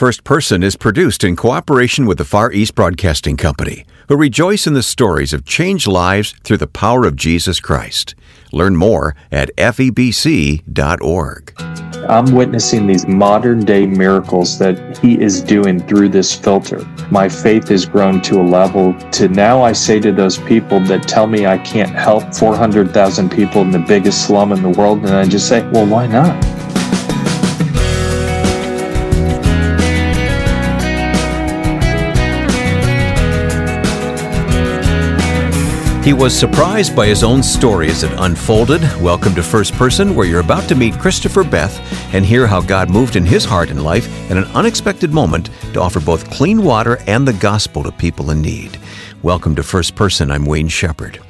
First 0.00 0.24
Person 0.24 0.62
is 0.62 0.76
produced 0.76 1.24
in 1.24 1.36
cooperation 1.36 2.06
with 2.06 2.16
the 2.16 2.24
Far 2.24 2.50
East 2.52 2.74
Broadcasting 2.74 3.36
Company, 3.36 3.84
who 4.08 4.16
rejoice 4.16 4.66
in 4.66 4.72
the 4.72 4.82
stories 4.82 5.34
of 5.34 5.44
changed 5.44 5.86
lives 5.86 6.34
through 6.42 6.56
the 6.56 6.66
power 6.66 7.04
of 7.04 7.16
Jesus 7.16 7.60
Christ. 7.60 8.14
Learn 8.50 8.76
more 8.76 9.14
at 9.30 9.54
febc.org. 9.56 10.62
I'm 12.08 12.34
witnessing 12.34 12.86
these 12.86 13.06
modern 13.06 13.62
day 13.66 13.84
miracles 13.84 14.58
that 14.58 14.96
he 14.96 15.20
is 15.20 15.42
doing 15.42 15.86
through 15.86 16.08
this 16.08 16.34
filter. 16.34 16.82
My 17.10 17.28
faith 17.28 17.68
has 17.68 17.84
grown 17.84 18.22
to 18.22 18.40
a 18.40 18.42
level 18.42 18.94
to 19.10 19.28
now 19.28 19.62
I 19.62 19.72
say 19.72 20.00
to 20.00 20.12
those 20.12 20.38
people 20.38 20.80
that 20.84 21.06
tell 21.08 21.26
me 21.26 21.44
I 21.44 21.58
can't 21.58 21.94
help 21.94 22.34
400,000 22.34 23.30
people 23.30 23.60
in 23.60 23.70
the 23.70 23.78
biggest 23.78 24.26
slum 24.26 24.52
in 24.52 24.62
the 24.62 24.70
world, 24.70 25.00
and 25.00 25.10
I 25.10 25.26
just 25.26 25.46
say, 25.46 25.60
well, 25.68 25.84
why 25.84 26.06
not? 26.06 26.42
He 36.10 36.14
was 36.14 36.36
surprised 36.36 36.96
by 36.96 37.06
his 37.06 37.22
own 37.22 37.40
story 37.40 37.88
as 37.88 38.02
it 38.02 38.10
unfolded. 38.18 38.82
Welcome 39.00 39.32
to 39.36 39.44
First 39.44 39.74
Person, 39.74 40.16
where 40.16 40.26
you're 40.26 40.40
about 40.40 40.68
to 40.68 40.74
meet 40.74 40.98
Christopher 40.98 41.44
Beth 41.44 41.78
and 42.12 42.26
hear 42.26 42.48
how 42.48 42.60
God 42.60 42.90
moved 42.90 43.14
in 43.14 43.24
his 43.24 43.44
heart 43.44 43.70
and 43.70 43.84
life 43.84 44.08
in 44.28 44.36
an 44.36 44.42
unexpected 44.46 45.12
moment 45.12 45.50
to 45.72 45.80
offer 45.80 46.00
both 46.00 46.28
clean 46.28 46.64
water 46.64 46.98
and 47.06 47.28
the 47.28 47.32
gospel 47.34 47.84
to 47.84 47.92
people 47.92 48.32
in 48.32 48.42
need. 48.42 48.76
Welcome 49.22 49.54
to 49.54 49.62
First 49.62 49.94
Person. 49.94 50.32
I'm 50.32 50.46
Wayne 50.46 50.66
Shepherd. 50.66 51.20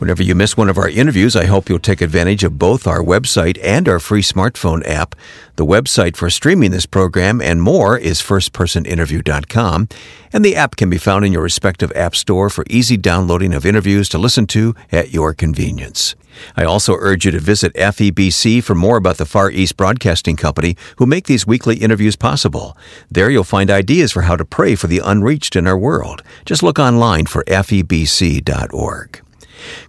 Whenever 0.00 0.22
you 0.22 0.34
miss 0.34 0.56
one 0.56 0.70
of 0.70 0.78
our 0.78 0.88
interviews, 0.88 1.36
I 1.36 1.44
hope 1.44 1.68
you'll 1.68 1.78
take 1.78 2.00
advantage 2.00 2.42
of 2.42 2.58
both 2.58 2.86
our 2.86 3.02
website 3.02 3.58
and 3.62 3.86
our 3.86 4.00
free 4.00 4.22
smartphone 4.22 4.82
app. 4.88 5.14
The 5.56 5.66
website 5.66 6.16
for 6.16 6.30
streaming 6.30 6.70
this 6.70 6.86
program 6.86 7.42
and 7.42 7.60
more 7.60 7.98
is 7.98 8.22
firstpersoninterview.com, 8.22 9.88
and 10.32 10.42
the 10.42 10.56
app 10.56 10.76
can 10.76 10.88
be 10.88 10.96
found 10.96 11.26
in 11.26 11.34
your 11.34 11.42
respective 11.42 11.92
app 11.94 12.16
store 12.16 12.48
for 12.48 12.64
easy 12.70 12.96
downloading 12.96 13.52
of 13.52 13.66
interviews 13.66 14.08
to 14.08 14.16
listen 14.16 14.46
to 14.46 14.74
at 14.90 15.12
your 15.12 15.34
convenience. 15.34 16.14
I 16.56 16.64
also 16.64 16.96
urge 16.98 17.26
you 17.26 17.30
to 17.32 17.38
visit 17.38 17.74
FEBC 17.74 18.64
for 18.64 18.74
more 18.74 18.96
about 18.96 19.18
the 19.18 19.26
Far 19.26 19.50
East 19.50 19.76
Broadcasting 19.76 20.36
Company 20.36 20.78
who 20.96 21.04
make 21.04 21.26
these 21.26 21.46
weekly 21.46 21.76
interviews 21.76 22.16
possible. 22.16 22.74
There 23.10 23.28
you'll 23.28 23.44
find 23.44 23.70
ideas 23.70 24.12
for 24.12 24.22
how 24.22 24.36
to 24.36 24.46
pray 24.46 24.76
for 24.76 24.86
the 24.86 25.02
unreached 25.04 25.56
in 25.56 25.66
our 25.66 25.76
world. 25.76 26.22
Just 26.46 26.62
look 26.62 26.78
online 26.78 27.26
for 27.26 27.44
febc.org. 27.44 29.20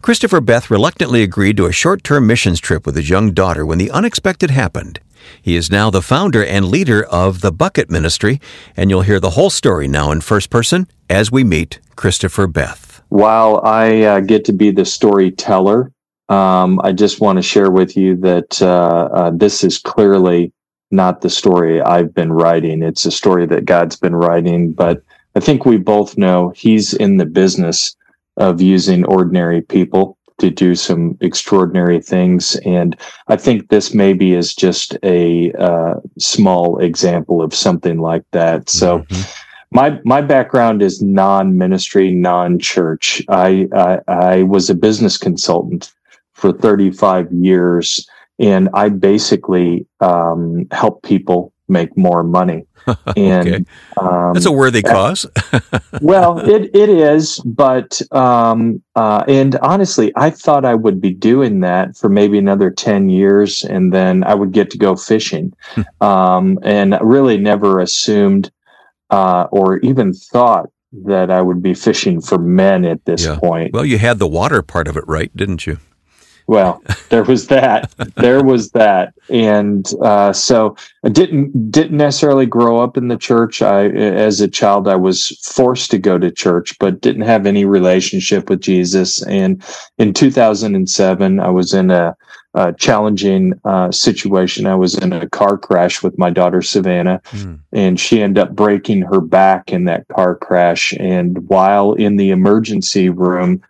Christopher 0.02 0.42
Beth 0.42 0.72
reluctantly 0.72 1.24
agreed 1.24 1.58
to 1.58 1.66
a 1.66 1.72
short 1.72 2.04
term 2.04 2.28
missions 2.28 2.60
trip 2.60 2.86
with 2.86 2.96
his 2.96 3.10
young 3.10 3.32
daughter 3.34 3.66
when 3.66 3.78
the 3.78 3.92
unexpected 3.92 4.50
happened. 4.52 5.00
He 5.42 5.56
is 5.56 5.72
now 5.72 5.90
the 5.90 6.02
founder 6.02 6.44
and 6.44 6.66
leader 6.66 7.04
of 7.04 7.42
the 7.42 7.52
Bucket 7.52 7.90
Ministry, 7.90 8.40
and 8.76 8.90
you'll 8.90 9.02
hear 9.02 9.20
the 9.20 9.32
whole 9.32 9.50
story 9.50 9.88
now 9.88 10.12
in 10.12 10.22
first 10.22 10.50
person 10.50 10.88
as 11.10 11.32
we 11.32 11.44
meet 11.44 11.80
Christopher 11.96 12.48
Beth. 12.48 13.02
While 13.10 13.62
I 13.64 14.02
uh, 14.02 14.20
get 14.22 14.46
to 14.46 14.54
be 14.54 14.72
the 14.72 14.86
storyteller, 14.86 15.92
um, 16.30 16.80
I 16.84 16.94
just 16.94 17.20
want 17.20 17.38
to 17.38 17.44
share 17.44 17.70
with 17.70 17.98
you 17.98 18.16
that 18.18 18.62
uh, 18.62 19.10
uh, 19.14 19.32
this 19.34 19.64
is 19.64 19.78
clearly 19.78 20.54
not 20.90 21.22
the 21.22 21.30
story 21.30 21.82
I've 21.82 22.14
been 22.14 22.32
writing. 22.32 22.82
It's 22.82 23.06
a 23.06 23.12
story 23.12 23.46
that 23.48 23.66
God's 23.66 23.96
been 23.96 24.16
writing, 24.16 24.72
but 24.72 25.04
I 25.36 25.40
think 25.40 25.66
we 25.66 25.78
both 25.78 26.18
know 26.18 26.50
He's 26.56 26.94
in 26.94 27.18
the 27.18 27.26
business 27.26 27.96
of 28.38 28.62
using 28.62 29.06
ordinary 29.06 29.62
people 29.62 30.18
to 30.40 30.50
do 30.50 30.76
some 30.76 31.18
extraordinary 31.22 32.02
things. 32.02 32.56
And 32.66 32.98
I 33.28 33.36
think 33.36 33.70
this 33.70 33.94
maybe 33.94 34.34
is 34.34 34.56
just 34.56 34.98
a 35.04 35.52
uh, 35.54 35.96
small 36.18 36.80
example 36.80 37.42
of 37.42 37.54
something 37.56 38.00
like 38.00 38.24
that. 38.32 38.70
So. 38.70 39.00
Mm-hmm. 39.00 39.22
My 39.74 40.02
my 40.04 40.20
background 40.20 40.82
is 40.82 41.02
non-ministry, 41.02 42.12
non-church. 42.12 43.24
I, 43.30 43.70
I 43.74 44.00
I 44.10 44.44
was 44.44 44.70
a 44.70 44.76
business 44.76 45.18
consultant 45.18 45.94
for 46.34 46.52
35 46.52 47.32
years, 47.32 48.06
and 48.38 48.68
I 48.74 48.90
basically 48.90 49.88
um, 50.02 50.68
help 50.72 51.04
people 51.04 51.51
make 51.72 51.98
more 51.98 52.24
money. 52.24 52.66
And 53.16 53.48
okay. 53.48 53.66
um, 53.98 54.34
that's 54.34 54.48
a 54.48 54.52
worthy 54.52 54.82
cause. 54.82 55.28
well, 56.02 56.40
it 56.40 56.72
it 56.74 56.90
is, 56.90 57.38
but 57.46 58.02
um, 58.12 58.82
uh, 58.96 59.24
and 59.28 59.56
honestly, 59.58 60.12
I 60.16 60.32
thought 60.32 60.66
I 60.66 60.74
would 60.74 61.00
be 61.00 61.14
doing 61.14 61.60
that 61.60 61.96
for 61.96 62.10
maybe 62.10 62.40
another 62.40 62.72
ten 62.72 63.08
years, 63.08 63.64
and 63.64 63.94
then 63.94 64.24
I 64.24 64.34
would 64.34 64.52
get 64.52 64.72
to 64.72 64.80
go 64.80 64.96
fishing. 64.96 65.54
Hmm. 65.76 65.82
um, 66.02 66.60
and 66.64 66.98
really 67.02 67.38
never 67.38 67.80
assumed 67.80 68.52
uh, 69.12 69.48
or 69.52 69.78
even 69.80 70.14
thought 70.14 70.70
that 71.06 71.30
I 71.30 71.42
would 71.42 71.62
be 71.62 71.74
fishing 71.74 72.20
for 72.22 72.38
men 72.38 72.86
at 72.86 73.06
this 73.06 73.26
yeah. 73.26 73.38
point. 73.38 73.74
Well, 73.74 73.86
you 73.86 73.98
had 73.98 74.20
the 74.20 74.28
water 74.28 74.62
part 74.62 74.88
of 74.88 74.98
it 74.98 75.04
right, 75.08 75.36
didn't 75.36 75.68
you? 75.68 75.78
Well, 76.48 76.84
there 77.10 77.24
was 77.24 77.48
that. 77.48 77.92
there 78.18 78.44
was 78.44 78.72
that, 78.72 79.14
and 79.30 79.92
uh, 80.02 80.34
so 80.34 80.76
I 81.04 81.10
didn't 81.10 81.72
didn't 81.72 81.98
necessarily 81.98 82.46
grow 82.46 82.80
up 82.80 82.98
in 82.98 83.08
the 83.08 83.18
church. 83.18 83.62
I, 83.62 83.90
as 83.90 84.42
a 84.42 84.48
child, 84.48 84.88
I 84.88 84.96
was 84.96 85.30
forced 85.44 85.92
to 85.92 85.98
go 85.98 86.18
to 86.18 86.32
church, 86.32 86.78
but 86.80 87.02
didn't 87.02 87.24
have 87.24 87.46
any 87.46 87.66
relationship 87.66 88.50
with 88.50 88.62
Jesus. 88.62 89.22
And 89.24 89.64
in 89.98 90.14
2007, 90.14 91.40
I 91.40 91.50
was 91.50 91.74
in 91.74 91.92
a, 91.92 92.16
a 92.54 92.74
challenging 92.74 93.54
uh, 93.64 93.92
situation. 93.92 94.66
I 94.66 94.76
was 94.76 94.98
in 94.98 95.14
a 95.14 95.30
car 95.30 95.58
crash 95.58 96.04
with 96.04 96.18
my 96.18 96.30
daughter 96.30 96.62
Savannah, 96.62 97.22
mm. 97.32 97.60
and 97.72 98.00
she 98.00 98.22
ended 98.22 98.44
up 98.44 98.56
breaking 98.56 99.02
her 99.04 99.22
back 99.22 99.72
in 99.72 99.86
that 99.86 100.08
car 100.10 100.36
crash. 100.36 100.94
And 101.00 101.48
while 101.48 101.94
in 101.94 102.18
the 102.18 102.32
emergency 102.32 103.10
room 103.10 103.62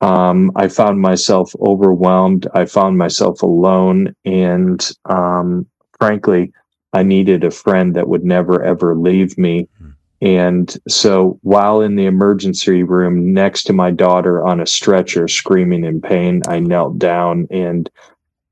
um, 0.00 0.52
I 0.54 0.68
found 0.68 1.00
myself 1.00 1.52
overwhelmed. 1.60 2.46
I 2.54 2.66
found 2.66 2.98
myself 2.98 3.42
alone. 3.42 4.14
And 4.24 4.88
um, 5.06 5.66
frankly, 5.98 6.52
I 6.92 7.02
needed 7.02 7.44
a 7.44 7.50
friend 7.50 7.94
that 7.96 8.08
would 8.08 8.24
never, 8.24 8.62
ever 8.62 8.94
leave 8.94 9.36
me. 9.36 9.68
Mm. 9.82 9.94
And 10.20 10.76
so 10.88 11.38
while 11.42 11.80
in 11.80 11.96
the 11.96 12.06
emergency 12.06 12.82
room 12.82 13.32
next 13.32 13.64
to 13.64 13.72
my 13.72 13.90
daughter 13.90 14.44
on 14.44 14.60
a 14.60 14.66
stretcher, 14.66 15.28
screaming 15.28 15.84
in 15.84 16.00
pain, 16.00 16.42
I 16.48 16.58
knelt 16.58 16.98
down 16.98 17.46
and 17.50 17.88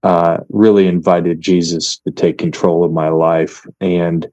uh, 0.03 0.39
really 0.49 0.87
invited 0.87 1.41
Jesus 1.41 1.99
to 1.99 2.13
take 2.13 2.39
control 2.39 2.85
of 2.85 2.93
my 2.93 3.09
life. 3.09 3.67
And 3.81 4.27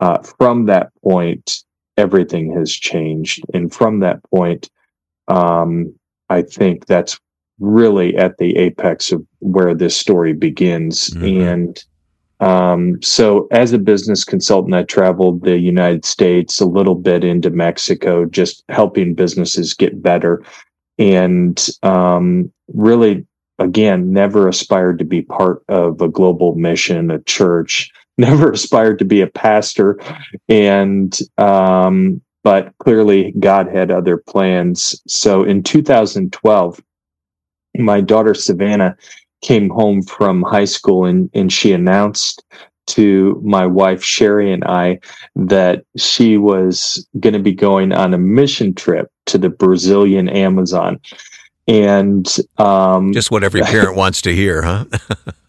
uh, 0.00 0.18
from 0.38 0.66
that 0.66 0.90
point, 1.02 1.62
everything 1.96 2.52
has 2.52 2.70
changed. 2.70 3.42
And 3.54 3.72
from 3.72 4.00
that 4.00 4.22
point, 4.24 4.68
um, 5.28 5.94
I 6.28 6.42
think 6.42 6.86
that's 6.86 7.18
really 7.58 8.16
at 8.16 8.38
the 8.38 8.56
apex 8.56 9.12
of 9.12 9.24
where 9.38 9.74
this 9.74 9.96
story 9.96 10.32
begins. 10.32 11.10
Mm-hmm. 11.10 11.40
And 11.40 11.84
um, 12.40 13.02
so, 13.02 13.48
as 13.50 13.72
a 13.72 13.78
business 13.78 14.24
consultant, 14.24 14.74
I 14.74 14.82
traveled 14.82 15.42
the 15.42 15.58
United 15.58 16.04
States, 16.04 16.60
a 16.60 16.66
little 16.66 16.94
bit 16.94 17.24
into 17.24 17.50
Mexico, 17.50 18.26
just 18.26 18.62
helping 18.68 19.14
businesses 19.14 19.72
get 19.72 20.02
better. 20.02 20.44
And 20.98 21.66
um, 21.82 22.52
really, 22.68 23.26
again, 23.58 24.12
never 24.12 24.48
aspired 24.48 24.98
to 24.98 25.04
be 25.04 25.22
part 25.22 25.62
of 25.68 26.00
a 26.02 26.08
global 26.08 26.54
mission, 26.56 27.10
a 27.10 27.22
church, 27.22 27.90
never 28.18 28.52
aspired 28.52 28.98
to 28.98 29.04
be 29.06 29.22
a 29.22 29.26
pastor. 29.26 29.98
And 30.48 31.18
um, 31.38 32.20
but 32.46 32.72
clearly 32.78 33.32
God 33.40 33.66
had 33.66 33.90
other 33.90 34.16
plans. 34.16 35.02
So 35.08 35.42
in 35.42 35.64
2012, 35.64 36.80
my 37.76 38.00
daughter 38.00 38.34
Savannah 38.34 38.96
came 39.42 39.68
home 39.68 40.00
from 40.04 40.42
high 40.42 40.66
school 40.66 41.06
and, 41.06 41.28
and 41.34 41.52
she 41.52 41.72
announced 41.72 42.44
to 42.86 43.42
my 43.44 43.66
wife 43.66 44.00
Sherry 44.00 44.52
and 44.52 44.62
I 44.62 45.00
that 45.34 45.84
she 45.96 46.38
was 46.38 47.04
going 47.18 47.32
to 47.32 47.40
be 47.40 47.50
going 47.50 47.90
on 47.90 48.14
a 48.14 48.18
mission 48.18 48.74
trip 48.74 49.10
to 49.26 49.38
the 49.38 49.50
Brazilian 49.50 50.28
Amazon. 50.28 51.00
And 51.66 52.32
um, 52.58 53.12
just 53.12 53.32
what 53.32 53.42
every 53.42 53.62
parent 53.62 53.96
wants 54.02 54.22
to 54.22 54.32
hear, 54.32 54.62
huh? 54.62 54.84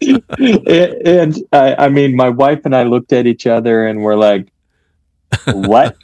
and, 0.00 0.68
and 1.06 1.38
I, 1.52 1.76
I 1.76 1.88
mean, 1.90 2.16
my 2.16 2.30
wife 2.30 2.62
and 2.64 2.74
I 2.74 2.82
looked 2.82 3.12
at 3.12 3.28
each 3.28 3.46
other 3.46 3.86
and 3.86 4.02
we're 4.02 4.16
like, 4.16 4.48
what? 5.46 5.96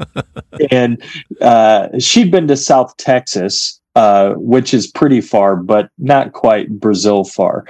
and 0.71 1.03
uh, 1.41 1.89
she'd 1.99 2.31
been 2.31 2.49
to 2.49 2.57
South 2.57 2.97
Texas, 2.97 3.81
uh, 3.95 4.35
which 4.35 4.75
is 4.75 4.87
pretty 4.87 5.21
far, 5.21 5.57
but 5.57 5.89
not 5.99 6.33
quite 6.33 6.69
Brazil 6.81 7.25
far. 7.25 7.65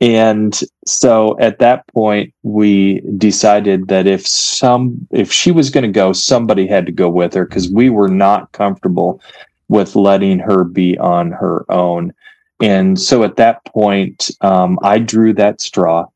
And 0.00 0.58
so 0.86 1.38
at 1.40 1.58
that 1.60 1.86
point, 1.88 2.34
we 2.42 3.00
decided 3.16 3.88
that 3.88 4.06
if 4.06 4.26
some, 4.26 5.06
if 5.10 5.32
she 5.32 5.50
was 5.50 5.70
going 5.70 5.84
to 5.84 5.88
go, 5.88 6.12
somebody 6.12 6.66
had 6.66 6.86
to 6.86 6.92
go 6.92 7.08
with 7.08 7.34
her 7.34 7.46
because 7.46 7.70
we 7.70 7.88
were 7.90 8.08
not 8.08 8.52
comfortable 8.52 9.20
with 9.68 9.96
letting 9.96 10.38
her 10.38 10.64
be 10.64 10.98
on 10.98 11.30
her 11.30 11.64
own. 11.70 12.12
And 12.60 13.00
so 13.00 13.22
at 13.22 13.36
that 13.36 13.64
point, 13.64 14.30
um, 14.42 14.78
I 14.82 14.98
drew 14.98 15.32
that 15.34 15.60
straw 15.60 16.06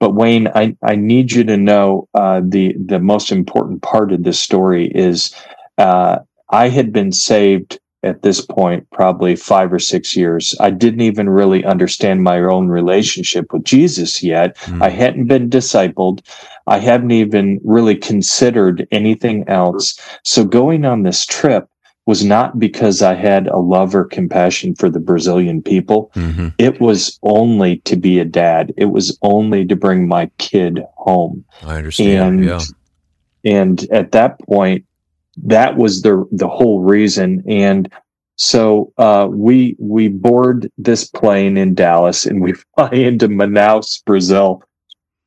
But 0.00 0.14
Wayne, 0.14 0.48
I, 0.54 0.76
I 0.82 0.96
need 0.96 1.32
you 1.32 1.44
to 1.44 1.56
know 1.56 2.08
uh, 2.14 2.40
the 2.44 2.74
the 2.78 3.00
most 3.00 3.32
important 3.32 3.82
part 3.82 4.12
of 4.12 4.22
this 4.22 4.38
story 4.38 4.92
is 4.94 5.34
uh, 5.76 6.20
I 6.50 6.68
had 6.68 6.92
been 6.92 7.12
saved 7.12 7.78
at 8.04 8.22
this 8.22 8.40
point 8.40 8.88
probably 8.92 9.34
five 9.34 9.72
or 9.72 9.78
six 9.78 10.16
years. 10.16 10.54
I 10.60 10.70
didn't 10.70 11.00
even 11.00 11.28
really 11.28 11.64
understand 11.64 12.22
my 12.22 12.38
own 12.38 12.68
relationship 12.68 13.52
with 13.52 13.64
Jesus 13.64 14.22
yet. 14.22 14.56
Mm. 14.58 14.82
I 14.82 14.88
hadn't 14.90 15.26
been 15.26 15.50
discipled. 15.50 16.20
I 16.68 16.78
hadn't 16.78 17.10
even 17.10 17.60
really 17.64 17.96
considered 17.96 18.86
anything 18.92 19.48
else. 19.48 19.98
So 20.22 20.44
going 20.44 20.84
on 20.84 21.02
this 21.02 21.26
trip 21.26 21.68
was 22.08 22.24
not 22.24 22.58
because 22.58 23.02
I 23.02 23.12
had 23.12 23.48
a 23.48 23.58
love 23.58 23.94
or 23.94 24.06
compassion 24.06 24.74
for 24.74 24.88
the 24.88 24.98
Brazilian 24.98 25.60
people. 25.60 26.10
Mm-hmm. 26.14 26.48
It 26.56 26.80
was 26.80 27.18
only 27.22 27.80
to 27.80 27.96
be 27.96 28.18
a 28.18 28.24
dad. 28.24 28.72
It 28.78 28.86
was 28.86 29.18
only 29.20 29.66
to 29.66 29.76
bring 29.76 30.08
my 30.08 30.30
kid 30.38 30.82
home. 30.96 31.44
I 31.62 31.76
understand. 31.76 32.40
And, 32.40 32.44
yeah. 32.46 32.60
and 33.44 33.86
at 33.92 34.12
that 34.12 34.40
point, 34.40 34.86
that 35.36 35.76
was 35.76 36.00
the 36.00 36.26
the 36.32 36.48
whole 36.48 36.80
reason. 36.80 37.44
And 37.46 37.92
so 38.36 38.90
uh, 38.96 39.28
we 39.30 39.76
we 39.78 40.08
board 40.08 40.72
this 40.78 41.04
plane 41.04 41.58
in 41.58 41.74
Dallas 41.74 42.24
and 42.24 42.40
we 42.40 42.54
fly 42.74 42.88
into 42.88 43.28
Manaus, 43.28 44.02
Brazil, 44.02 44.62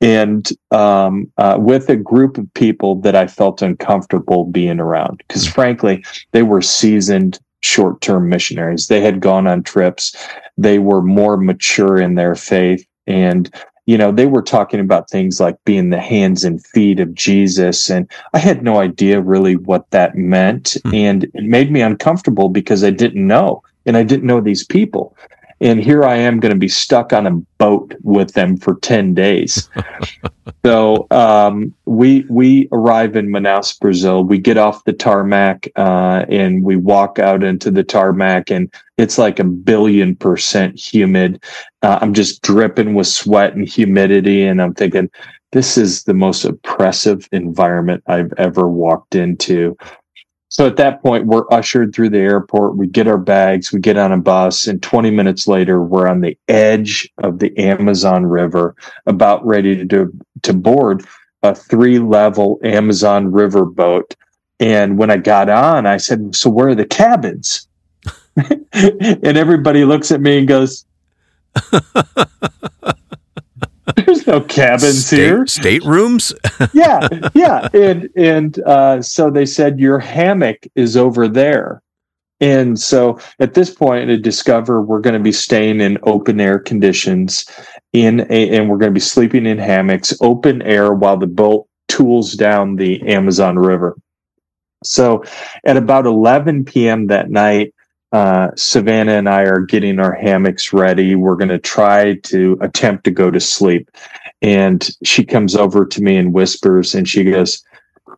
and 0.02 0.50
um, 0.72 1.32
uh, 1.38 1.58
with 1.60 1.90
a 1.90 1.96
group 1.96 2.38
of 2.38 2.52
people 2.56 2.96
that 3.02 3.16
I 3.16 3.28
felt 3.28 3.62
uncomfortable 3.62 4.46
being 4.46 4.80
around 4.80 5.24
because, 5.28 5.48
frankly, 5.48 6.04
they 6.32 6.44
were 6.44 6.62
seasoned 6.62 7.40
short 7.62 8.02
term 8.02 8.28
missionaries. 8.28 8.88
They 8.88 9.02
had 9.02 9.22
gone 9.22 9.48
on 9.48 9.64
trips. 9.64 10.16
They 10.58 10.80
were 10.80 11.02
more 11.02 11.38
mature 11.38 11.98
in 11.98 12.16
their 12.16 12.36
faith, 12.36 12.86
and 13.06 13.50
you 13.88 13.98
know, 13.98 14.12
they 14.12 14.28
were 14.28 14.44
talking 14.44 14.80
about 14.80 15.10
things 15.10 15.40
like 15.40 15.58
being 15.66 15.90
the 15.90 16.00
hands 16.00 16.44
and 16.44 16.66
feet 16.66 17.00
of 17.00 17.14
Jesus. 17.14 17.90
And 17.90 18.10
I 18.34 18.38
had 18.38 18.64
no 18.64 18.80
idea 18.80 19.20
really 19.20 19.56
what 19.56 19.90
that 19.90 20.16
meant. 20.16 20.78
Mm. 20.86 20.94
And 20.94 21.24
it 21.24 21.44
made 21.44 21.72
me 21.72 21.82
uncomfortable 21.82 22.48
because 22.48 22.84
I 22.84 22.92
didn't 22.92 23.26
know. 23.26 23.64
And 23.88 23.98
I 23.98 24.04
didn't 24.04 24.28
know 24.28 24.40
these 24.40 24.64
people 24.64 25.18
and 25.62 25.80
here 25.80 26.04
I 26.04 26.16
am 26.16 26.40
going 26.40 26.54
to 26.54 26.60
be 26.60 26.68
stuck 26.68 27.14
on 27.14 27.28
a 27.28 27.32
boat 27.32 27.96
with 28.02 28.34
them 28.34 28.58
for 28.58 28.76
ten 28.80 29.14
days. 29.14 29.70
so 30.66 31.08
um, 31.12 31.74
we 31.86 32.26
we 32.30 32.68
arrive 32.72 33.16
in 33.16 33.28
Manaus, 33.28 33.80
Brazil. 33.80 34.24
We 34.24 34.40
get 34.40 34.58
off 34.58 34.84
the 34.84 34.94
tarmac 34.94 35.68
uh, 35.76 36.26
and 36.28 36.64
we 36.64 36.76
walk 36.76 37.20
out 37.20 37.44
into 37.44 37.70
the 37.70 37.84
tarmac, 37.84 38.50
and 38.50 38.74
it's 38.98 39.18
like 39.18 39.40
a 39.40 39.44
billion 39.44 40.16
percent 40.16 40.80
humid. 40.80 41.44
Uh, 41.84 42.00
I'm 42.02 42.14
just 42.14 42.42
dripping 42.42 42.96
with 42.96 43.08
sweat 43.08 43.56
and 43.56 43.68
humidity, 43.70 44.44
and 44.44 44.62
I'm 44.62 44.74
thinking. 44.74 45.10
This 45.54 45.78
is 45.78 46.06
the 46.06 46.14
most 46.14 46.46
oppressive 46.46 47.28
environment 47.34 48.04
I've 48.08 48.32
ever 48.38 48.70
walked 48.70 49.16
into. 49.16 49.76
So 50.52 50.68
at 50.68 50.76
that 50.76 51.02
point, 51.02 51.28
we're 51.28 51.46
ushered 51.50 51.96
through 51.96 52.10
the 52.10 52.20
airport. 52.20 52.76
We 52.76 52.86
get 52.86 53.08
our 53.08 53.18
bags, 53.18 53.72
we 53.72 53.80
get 53.80 53.96
on 53.96 54.12
a 54.12 54.18
bus, 54.18 54.68
and 54.68 54.84
20 54.84 55.10
minutes 55.10 55.48
later, 55.48 55.82
we're 55.82 56.10
on 56.10 56.20
the 56.20 56.38
edge 56.50 57.10
of 57.20 57.40
the 57.40 57.58
Amazon 57.58 58.26
River, 58.26 58.76
about 59.06 59.46
ready 59.46 59.88
to, 59.88 60.12
to 60.42 60.54
board 60.54 61.06
a 61.42 61.56
three 61.56 62.00
level 62.00 62.60
Amazon 62.66 63.32
River 63.32 63.64
boat. 63.64 64.14
And 64.60 64.98
when 64.98 65.10
I 65.10 65.16
got 65.18 65.48
on, 65.48 65.86
I 65.86 65.96
said, 65.96 66.36
So 66.36 66.50
where 66.50 66.68
are 66.68 66.76
the 66.76 66.86
cabins? 66.86 67.66
and 68.36 69.38
everybody 69.38 69.86
looks 69.86 70.12
at 70.12 70.20
me 70.20 70.38
and 70.40 70.50
goes, 70.50 70.86
There's 73.96 74.28
no 74.28 74.42
cabins 74.42 75.06
State, 75.06 75.18
here. 75.18 75.46
Staterooms? 75.46 76.34
yeah, 76.74 77.08
yeah. 77.34 77.68
And 77.74 78.10
and 78.16 78.60
uh, 78.60 79.02
so 79.02 79.30
they 79.30 79.46
said 79.46 79.80
your 79.80 80.00
hammock 80.00 80.68
is 80.76 80.96
over 80.96 81.28
there. 81.28 81.82
And 82.40 82.80
so 82.80 83.20
at 83.40 83.54
this 83.54 83.70
point, 83.70 84.10
at 84.10 84.24
Discover, 84.24 84.82
we're 84.82 85.00
going 85.00 85.14
to 85.14 85.20
be 85.20 85.32
staying 85.32 85.80
in 85.80 86.00
open 86.04 86.40
air 86.40 86.58
conditions 86.58 87.46
in 87.94 88.22
a, 88.32 88.58
and 88.58 88.68
we're 88.68 88.78
going 88.78 88.92
to 88.92 88.96
be 88.96 89.00
sleeping 89.00 89.46
in 89.46 89.60
hammocks, 89.60 90.14
open 90.22 90.64
air 90.64 90.94
while 90.94 91.18
the 91.18 91.28
boat 91.28 91.68
tools 91.88 92.34
down 92.34 92.78
the 92.78 93.02
Amazon 93.04 93.60
River. 93.60 93.96
So 94.84 95.24
at 95.66 95.78
about 95.78 96.08
11 96.08 96.66
p.m. 96.66 97.08
that 97.08 97.30
night, 97.30 97.76
uh, 98.12 98.50
Savannah 98.56 99.14
and 99.14 99.30
I 99.30 99.44
are 99.44 99.62
getting 99.62 100.00
our 100.00 100.14
hammocks 100.14 100.74
ready. 100.74 101.16
We're 101.16 101.36
going 101.36 101.50
to 101.50 101.60
try 101.60 102.16
to 102.16 102.58
attempt 102.62 103.06
to 103.06 103.12
go 103.12 103.32
to 103.32 103.40
sleep. 103.40 103.90
And 104.42 104.90
she 105.04 105.24
comes 105.24 105.56
over 105.56 105.86
to 105.86 106.02
me 106.02 106.18
and 106.18 106.34
whispers, 106.34 106.96
and 106.96 107.08
she 107.08 107.24
goes, 107.24 107.64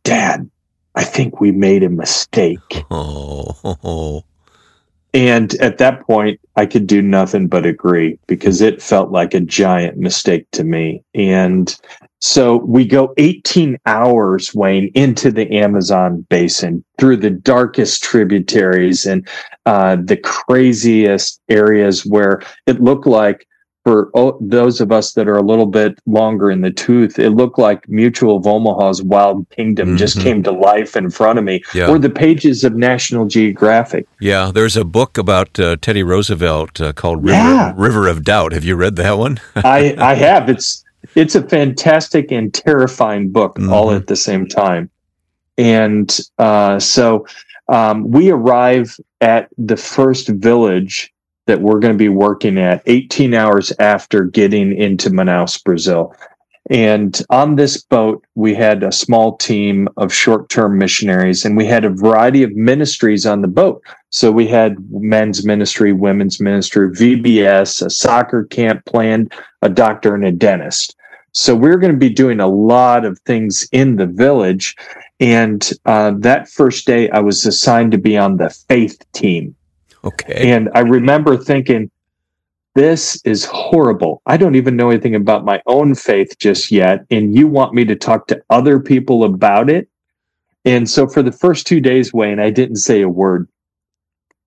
Dad, 0.04 0.50
I 0.95 1.04
think 1.04 1.40
we 1.40 1.51
made 1.51 1.84
a 1.84 1.90
mistake. 1.90 2.60
Oh. 2.92 4.24
And 5.16 5.54
at 5.56 5.78
that 5.78 6.01
point, 6.07 6.39
I 6.56 6.66
could 6.66 6.88
do 6.88 7.01
nothing 7.01 7.48
but 7.48 7.68
agree 7.68 8.18
because 8.25 8.62
it 8.62 8.81
felt 8.81 9.12
like 9.12 9.36
a 9.36 9.39
giant 9.39 9.98
mistake 9.98 10.50
to 10.54 10.63
me. 10.63 11.04
And 11.13 11.75
so 12.24 12.56
we 12.56 12.86
go 12.86 13.14
18 13.18 13.78
hours, 13.86 14.56
Wayne, 14.56 14.90
into 14.96 15.30
the 15.30 15.52
Amazon 15.52 16.25
basin 16.30 16.81
through 16.98 17.18
the 17.18 17.30
darkest 17.30 18.02
tributaries 18.02 19.06
and 19.06 19.28
uh, 19.66 19.98
the 20.02 20.16
craziest 20.16 21.42
areas 21.50 22.06
where 22.06 22.42
it 22.66 22.81
looked 22.81 23.06
like 23.06 23.46
for 23.84 24.10
those 24.40 24.80
of 24.80 24.94
us 24.94 25.12
that 25.12 25.28
are 25.28 25.36
a 25.36 25.42
little 25.42 25.66
bit 25.66 26.00
longer 26.06 26.50
in 26.50 26.62
the 26.62 26.72
tooth, 26.72 27.20
it 27.20 27.31
looked 27.31 27.60
like 27.60 27.90
Mutual 27.90 28.38
of 28.38 28.48
Omaha's 28.48 29.04
Wild 29.04 29.46
Kingdom 29.50 29.90
mm-hmm. 29.90 29.98
just 29.98 30.22
came 30.22 30.42
to 30.44 30.52
life 30.54 30.96
in 30.96 31.10
front 31.10 31.38
of 31.38 31.44
me, 31.44 31.62
yeah. 31.74 31.90
or 31.90 32.00
the 32.00 32.10
pages 32.10 32.64
of 32.64 32.74
National 32.75 33.25
Geographic. 33.25 34.08
Yeah, 34.22 34.52
there's 34.54 34.78
a 34.78 34.86
book 34.86 35.18
about 35.18 35.60
uh, 35.60 35.75
Teddy 35.81 36.04
Roosevelt 36.04 36.80
uh, 36.80 36.94
called 36.94 37.22
River, 37.25 37.38
yeah. 37.38 37.74
River 37.75 38.08
of 38.08 38.24
Doubt. 38.24 38.54
Have 38.54 38.64
you 38.64 38.78
read 38.78 38.96
that 38.96 39.18
one? 39.18 39.42
I, 39.58 39.96
I 39.98 40.14
have. 40.14 40.48
It's 40.48 40.82
it's 41.15 41.36
a 41.36 41.48
fantastic 41.48 42.31
and 42.31 42.54
terrifying 42.54 43.31
book 43.31 43.56
mm-hmm. 43.56 43.71
all 43.71 43.92
at 43.92 44.07
the 44.07 44.15
same 44.15 44.48
time. 44.48 44.89
And 45.57 46.18
uh, 46.38 46.80
so 46.80 47.27
um, 47.69 48.10
we 48.10 48.31
arrive 48.31 48.98
at 49.21 49.50
the 49.57 49.77
first 49.77 50.27
village 50.27 51.13
that 51.45 51.62
we're 51.62 51.80
going 51.80 51.94
to 51.94 51.98
be 51.98 52.10
working 52.10 52.57
at 52.57 52.81
18 52.86 53.33
hours 53.33 53.71
after 53.80 54.24
getting 54.24 54.75
into 54.75 55.10
Manaus, 55.10 55.62
Brazil. 55.62 56.15
And 56.69 57.21
on 57.30 57.56
this 57.56 57.81
boat, 57.81 58.24
we 58.36 58.56
had 58.56 58.83
a 58.83 58.92
small 58.92 59.36
team 59.36 59.89
of 59.98 60.13
short 60.13 60.48
term 60.48 60.77
missionaries, 60.77 61.44
and 61.44 61.57
we 61.57 61.65
had 61.65 61.83
a 61.83 61.89
variety 61.89 62.42
of 62.42 62.56
ministries 62.56 63.25
on 63.25 63.41
the 63.41 63.50
boat. 63.50 63.84
So 64.12 64.32
we 64.32 64.48
had 64.48 64.77
men's 64.89 65.46
ministry, 65.46 65.91
women's 65.91 66.39
ministry, 66.39 66.89
VBS, 66.89 67.86
a 67.86 67.89
soccer 67.89 68.46
camp 68.46 68.86
planned, 68.86 69.34
a 69.62 69.67
doctor, 69.67 70.15
and 70.15 70.24
a 70.24 70.32
dentist. 70.32 70.96
So 71.34 71.56
we're 71.56 71.78
going 71.78 71.92
to 71.92 72.00
be 72.00 72.10
doing 72.10 72.40
a 72.40 72.48
lot 72.48 73.06
of 73.06 73.20
things 73.20 73.68
in 73.72 73.96
the 73.96 74.06
village. 74.06 74.75
And 75.20 75.68
uh, 75.86 76.13
that 76.20 76.48
first 76.48 76.86
day, 76.86 77.10
I 77.10 77.20
was 77.20 77.46
assigned 77.46 77.92
to 77.92 77.98
be 77.98 78.18
on 78.18 78.38
the 78.38 78.50
faith 78.50 79.04
team. 79.13 79.56
Okay. 80.04 80.52
And 80.52 80.70
I 80.75 80.82
remember 80.82 81.36
thinking, 81.38 81.90
this 82.75 83.22
is 83.24 83.46
horrible. 83.46 84.22
I 84.25 84.38
don't 84.38 84.56
even 84.56 84.75
know 84.75 84.90
anything 84.90 85.16
about 85.16 85.46
my 85.46 85.62
own 85.66 85.96
faith 85.96 86.38
just 86.40 86.72
yet. 86.72 87.06
And 87.10 87.36
you 87.36 87.48
want 87.48 87.74
me 87.74 87.86
to 87.86 87.96
talk 87.96 88.28
to 88.28 88.42
other 88.50 88.80
people 88.80 89.24
about 89.24 89.70
it? 89.70 89.88
And 90.66 90.90
so 90.90 91.08
for 91.08 91.22
the 91.22 91.32
first 91.32 91.68
two 91.68 91.82
days, 91.82 92.13
Wayne, 92.13 92.40
I 92.40 92.50
didn't 92.50 92.78
say 92.78 93.02
a 93.02 93.10
word. 93.10 93.48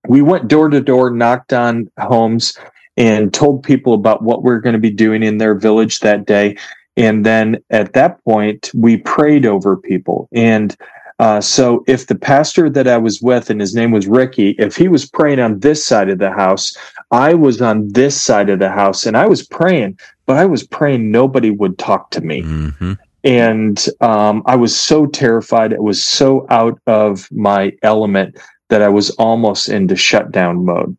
We 0.07 0.21
went 0.21 0.47
door 0.47 0.69
to 0.69 0.81
door, 0.81 1.09
knocked 1.11 1.53
on 1.53 1.91
homes, 1.99 2.57
and 2.97 3.33
told 3.33 3.63
people 3.63 3.93
about 3.93 4.23
what 4.23 4.43
we 4.43 4.49
we're 4.49 4.59
going 4.59 4.73
to 4.73 4.79
be 4.79 4.89
doing 4.89 5.23
in 5.23 5.37
their 5.37 5.55
village 5.55 5.99
that 5.99 6.25
day. 6.25 6.57
And 6.97 7.25
then 7.25 7.63
at 7.69 7.93
that 7.93 8.23
point, 8.23 8.71
we 8.73 8.97
prayed 8.97 9.45
over 9.45 9.77
people. 9.77 10.27
And 10.31 10.75
uh, 11.19 11.41
so 11.41 11.83
if 11.87 12.07
the 12.07 12.15
pastor 12.15 12.69
that 12.69 12.87
I 12.87 12.97
was 12.97 13.21
with, 13.21 13.49
and 13.49 13.61
his 13.61 13.75
name 13.75 13.91
was 13.91 14.07
Ricky, 14.07 14.51
if 14.59 14.75
he 14.75 14.87
was 14.87 15.09
praying 15.09 15.39
on 15.39 15.59
this 15.59 15.83
side 15.83 16.09
of 16.09 16.19
the 16.19 16.31
house, 16.31 16.75
I 17.11 17.33
was 17.33 17.61
on 17.61 17.87
this 17.89 18.19
side 18.19 18.49
of 18.49 18.59
the 18.59 18.69
house 18.69 19.05
and 19.05 19.15
I 19.15 19.27
was 19.27 19.45
praying, 19.45 19.99
but 20.25 20.37
I 20.37 20.45
was 20.45 20.65
praying 20.65 21.11
nobody 21.11 21.49
would 21.49 21.77
talk 21.77 22.11
to 22.11 22.21
me. 22.21 22.41
Mm-hmm. 22.41 22.93
And 23.23 23.85
um, 24.01 24.43
I 24.45 24.55
was 24.55 24.77
so 24.77 25.05
terrified. 25.05 25.73
It 25.73 25.83
was 25.83 26.03
so 26.03 26.45
out 26.49 26.79
of 26.87 27.29
my 27.31 27.73
element 27.81 28.37
that 28.69 28.81
I 28.81 28.89
was 28.89 29.09
almost 29.11 29.69
into 29.69 29.95
shutdown 29.95 30.65
mode. 30.65 30.95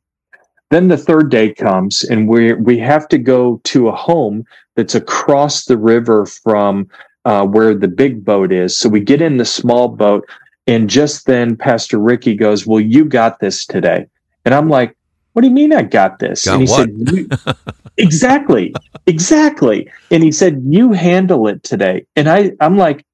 Then 0.70 0.88
the 0.88 0.98
third 0.98 1.30
day 1.30 1.52
comes, 1.52 2.04
and 2.04 2.28
we 2.28 2.52
we 2.54 2.78
have 2.78 3.08
to 3.08 3.18
go 3.18 3.60
to 3.64 3.88
a 3.88 3.96
home 3.96 4.44
that's 4.76 4.94
across 4.94 5.64
the 5.64 5.78
river 5.78 6.26
from 6.26 6.88
uh, 7.25 7.46
where 7.46 7.75
the 7.75 7.88
big 7.88 8.25
boat 8.25 8.52
is. 8.52 8.76
So 8.76 8.88
we 8.88 9.00
get 9.00 9.22
in 9.22 9.38
the 9.38 9.44
small 9.44 9.88
boat, 9.88 10.28
and 10.66 10.90
just 10.90 11.26
then 11.26 11.56
Pastor 11.56 11.98
Ricky 11.98 12.34
goes, 12.34 12.66
"Well, 12.66 12.80
you 12.80 13.04
got 13.04 13.40
this 13.40 13.64
today," 13.64 14.06
and 14.44 14.54
I'm 14.54 14.68
like, 14.68 14.94
what 15.38 15.42
do 15.42 15.48
you 15.50 15.54
mean 15.54 15.72
I 15.72 15.82
got 15.82 16.18
this? 16.18 16.44
Got 16.44 16.54
and 16.54 16.62
he 16.62 16.68
what? 16.68 17.38
said, 17.46 17.56
Exactly. 17.96 18.75
Exactly. 19.06 19.88
And 20.10 20.25
he 20.25 20.32
said, 20.32 20.60
You 20.66 20.92
handle 20.92 21.46
it 21.46 21.62
today. 21.62 22.06
And 22.16 22.28
I, 22.28 22.50
I'm 22.60 22.76
like, 22.76 23.06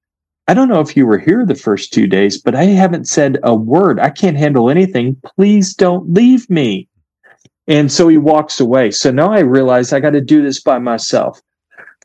I 0.49 0.55
don't 0.55 0.71
know 0.71 0.81
if 0.81 0.97
you 0.97 1.07
were 1.07 1.19
here 1.19 1.45
the 1.45 1.55
first 1.55 1.93
two 1.93 2.07
days, 2.07 2.41
but 2.41 2.55
I 2.55 2.65
haven't 2.65 3.09
said 3.09 3.39
a 3.43 3.55
word. 3.55 4.01
I 4.01 4.09
can't 4.09 4.39
handle 4.39 4.71
anything. 4.71 5.21
Please 5.37 5.75
don't 5.75 6.15
leave 6.15 6.49
me. 6.49 6.89
And 7.67 7.91
so 7.91 8.09
he 8.09 8.19
walks 8.19 8.61
away. 8.61 8.91
So 8.91 9.11
now 9.11 9.33
I 9.33 9.41
realize 9.41 9.93
I 9.93 10.01
got 10.01 10.11
to 10.11 10.21
do 10.21 10.43
this 10.43 10.61
by 10.61 10.79
myself. 10.79 11.41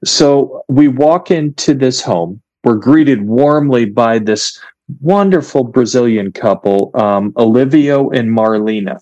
So 0.06 0.64
we 0.70 0.88
walk 0.88 1.32
into 1.32 1.74
this 1.74 2.02
home. 2.02 2.42
We're 2.64 2.76
greeted 2.76 3.24
warmly 3.24 3.86
by 3.86 4.20
this 4.20 4.60
wonderful 5.02 5.66
Brazilian 5.66 6.32
couple, 6.32 6.92
um, 6.94 7.32
Olivio 7.34 8.10
and 8.16 8.30
Marlena. 8.30 9.00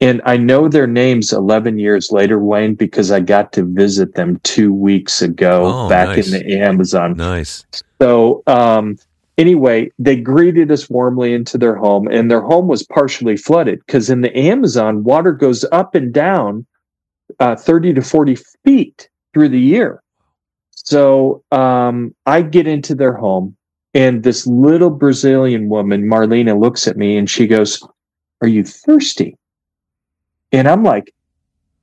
And 0.00 0.22
I 0.24 0.36
know 0.36 0.68
their 0.68 0.86
names 0.86 1.32
11 1.32 1.78
years 1.78 2.12
later, 2.12 2.38
Wayne, 2.38 2.74
because 2.74 3.10
I 3.10 3.18
got 3.20 3.52
to 3.54 3.64
visit 3.64 4.14
them 4.14 4.38
two 4.44 4.72
weeks 4.72 5.22
ago 5.22 5.62
Oh, 5.64 5.88
back 5.88 6.08
nice. 6.08 6.32
in 6.32 6.38
the 6.38 6.58
Amazon. 6.60 7.14
Nice. 7.16 7.64
So, 8.00 8.42
um, 8.46 8.96
anyway, 9.38 9.90
they 9.98 10.16
greeted 10.16 10.70
us 10.70 10.90
warmly 10.90 11.32
into 11.32 11.56
their 11.56 11.76
home, 11.76 12.08
and 12.08 12.30
their 12.30 12.42
home 12.42 12.66
was 12.66 12.82
partially 12.82 13.36
flooded 13.36 13.80
because 13.86 14.10
in 14.10 14.20
the 14.20 14.36
Amazon, 14.36 15.04
water 15.04 15.32
goes 15.32 15.64
up 15.72 15.94
and 15.94 16.12
down 16.12 16.66
uh, 17.40 17.56
30 17.56 17.94
to 17.94 18.02
40 18.02 18.36
feet 18.64 19.08
through 19.32 19.48
the 19.48 19.60
year. 19.60 20.02
So, 20.72 21.42
um, 21.52 22.14
I 22.26 22.42
get 22.42 22.66
into 22.66 22.94
their 22.94 23.14
home, 23.14 23.56
and 23.94 24.22
this 24.22 24.46
little 24.46 24.90
Brazilian 24.90 25.68
woman, 25.68 26.04
Marlena, 26.04 26.58
looks 26.58 26.86
at 26.86 26.96
me 26.96 27.16
and 27.16 27.28
she 27.28 27.46
goes, 27.46 27.82
Are 28.42 28.48
you 28.48 28.64
thirsty? 28.64 29.36
And 30.52 30.68
I'm 30.68 30.82
like, 30.82 31.12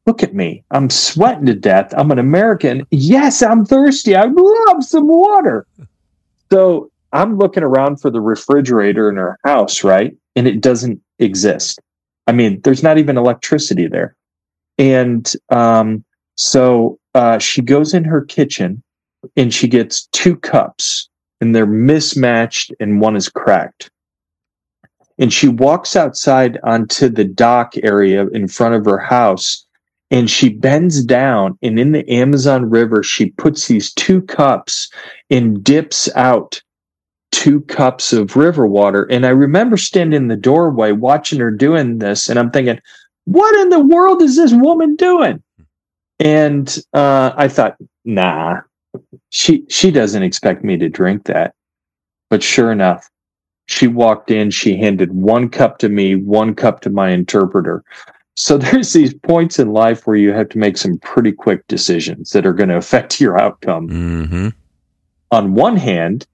Look 0.05 0.21
at 0.21 0.35
me. 0.35 0.63
I'm 0.69 0.89
sweating 0.89 1.47
to 1.47 1.55
death. 1.55 1.91
I'm 1.97 2.11
an 2.11 2.19
American. 2.19 2.85
Yes, 2.91 3.41
I'm 3.41 3.65
thirsty. 3.65 4.15
I 4.15 4.25
love 4.25 4.83
some 4.83 5.07
water. 5.07 5.65
So 6.51 6.91
I'm 7.15 7.37
looking 7.37 7.63
around 7.63 8.01
for 8.01 8.09
the 8.09 8.21
refrigerator 8.21 9.09
in 9.09 9.17
our 9.17 9.37
house, 9.45 9.83
right? 9.83 10.15
And 10.35 10.47
it 10.47 10.61
doesn't 10.61 11.01
exist. 11.19 11.79
I 12.27 12.31
mean, 12.31 12.61
there's 12.61 12.83
not 12.83 12.97
even 12.97 13.17
electricity 13.17 13.87
there. 13.87 14.15
And 14.77 15.31
um, 15.49 16.03
so 16.35 16.99
uh, 17.13 17.39
she 17.39 17.61
goes 17.61 17.93
in 17.93 18.03
her 18.03 18.21
kitchen 18.21 18.83
and 19.35 19.53
she 19.53 19.67
gets 19.67 20.07
two 20.11 20.35
cups, 20.35 21.09
and 21.41 21.55
they're 21.55 21.65
mismatched, 21.65 22.71
and 22.79 23.01
one 23.01 23.15
is 23.15 23.29
cracked. 23.29 23.89
And 25.17 25.33
she 25.33 25.47
walks 25.47 25.95
outside 25.95 26.59
onto 26.63 27.09
the 27.09 27.23
dock 27.23 27.73
area 27.81 28.27
in 28.27 28.47
front 28.47 28.75
of 28.75 28.85
her 28.85 28.99
house 28.99 29.65
and 30.11 30.29
she 30.29 30.49
bends 30.49 31.03
down 31.03 31.57
and 31.61 31.79
in 31.79 31.91
the 31.91 32.07
Amazon 32.09 32.69
River, 32.69 33.01
she 33.01 33.31
puts 33.31 33.67
these 33.67 33.91
two 33.93 34.21
cups 34.21 34.89
and 35.29 35.63
dips 35.63 36.09
out 36.15 36.61
two 37.35 37.59
cups 37.63 38.13
of 38.13 38.37
river 38.37 38.65
water. 38.65 39.03
And 39.11 39.25
I 39.25 39.29
remember 39.29 39.75
standing 39.75 40.15
in 40.15 40.29
the 40.29 40.37
doorway 40.37 40.93
watching 40.93 41.41
her 41.41 41.51
doing 41.51 41.99
this, 41.99 42.29
and 42.29 42.39
I'm 42.39 42.49
thinking, 42.49 42.79
what 43.25 43.53
in 43.59 43.69
the 43.69 43.81
world 43.81 44.21
is 44.21 44.37
this 44.37 44.53
woman 44.53 44.95
doing? 44.95 45.43
And 46.17 46.77
uh, 46.93 47.33
I 47.35 47.49
thought, 47.49 47.75
nah, 48.05 48.61
she 49.31 49.65
she 49.69 49.91
doesn't 49.91 50.23
expect 50.23 50.63
me 50.63 50.77
to 50.77 50.87
drink 50.87 51.25
that. 51.25 51.53
But 52.29 52.41
sure 52.41 52.71
enough, 52.71 53.09
she 53.65 53.87
walked 53.87 54.31
in, 54.31 54.49
she 54.49 54.77
handed 54.77 55.11
one 55.11 55.49
cup 55.49 55.77
to 55.79 55.89
me, 55.89 56.15
one 56.15 56.55
cup 56.55 56.79
to 56.81 56.89
my 56.89 57.09
interpreter. 57.09 57.83
So 58.37 58.57
there's 58.57 58.93
these 58.93 59.13
points 59.13 59.59
in 59.59 59.73
life 59.73 60.07
where 60.07 60.15
you 60.15 60.31
have 60.31 60.47
to 60.49 60.57
make 60.57 60.77
some 60.77 60.99
pretty 60.99 61.33
quick 61.33 61.67
decisions 61.67 62.29
that 62.29 62.45
are 62.45 62.53
going 62.53 62.69
to 62.69 62.77
affect 62.77 63.19
your 63.19 63.37
outcome. 63.37 63.89
hmm 63.89 64.49
On 65.31 65.53
one 65.53 65.75
hand, 65.75 66.25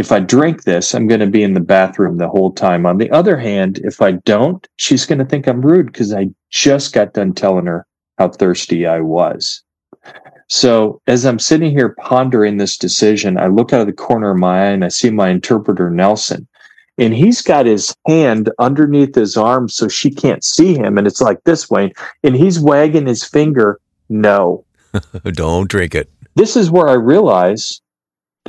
if 0.00 0.10
I 0.10 0.18
drink 0.18 0.64
this, 0.64 0.94
I'm 0.94 1.06
going 1.06 1.20
to 1.20 1.26
be 1.26 1.42
in 1.42 1.52
the 1.52 1.60
bathroom 1.60 2.16
the 2.16 2.28
whole 2.28 2.52
time. 2.52 2.86
On 2.86 2.96
the 2.96 3.10
other 3.10 3.36
hand, 3.36 3.80
if 3.84 4.00
I 4.00 4.12
don't, 4.12 4.66
she's 4.76 5.04
going 5.04 5.18
to 5.18 5.26
think 5.26 5.46
I'm 5.46 5.60
rude 5.60 5.92
because 5.92 6.14
I 6.14 6.30
just 6.48 6.94
got 6.94 7.12
done 7.12 7.34
telling 7.34 7.66
her 7.66 7.86
how 8.16 8.30
thirsty 8.30 8.86
I 8.86 9.00
was. 9.00 9.62
So 10.48 11.02
as 11.06 11.26
I'm 11.26 11.38
sitting 11.38 11.70
here 11.72 11.94
pondering 11.98 12.56
this 12.56 12.78
decision, 12.78 13.36
I 13.36 13.48
look 13.48 13.74
out 13.74 13.82
of 13.82 13.88
the 13.88 13.92
corner 13.92 14.30
of 14.30 14.38
my 14.38 14.68
eye 14.68 14.70
and 14.70 14.86
I 14.86 14.88
see 14.88 15.10
my 15.10 15.28
interpreter, 15.28 15.90
Nelson. 15.90 16.48
And 16.96 17.12
he's 17.12 17.42
got 17.42 17.66
his 17.66 17.94
hand 18.08 18.50
underneath 18.58 19.14
his 19.14 19.36
arm 19.36 19.68
so 19.68 19.86
she 19.86 20.10
can't 20.10 20.42
see 20.42 20.74
him. 20.74 20.96
And 20.96 21.06
it's 21.06 21.20
like 21.20 21.44
this 21.44 21.68
way. 21.68 21.92
And 22.24 22.34
he's 22.34 22.58
wagging 22.58 23.06
his 23.06 23.22
finger, 23.22 23.78
no. 24.08 24.64
Don't 25.24 25.68
drink 25.68 25.94
it. 25.94 26.10
This 26.36 26.56
is 26.56 26.70
where 26.70 26.88
I 26.88 26.94
realize 26.94 27.82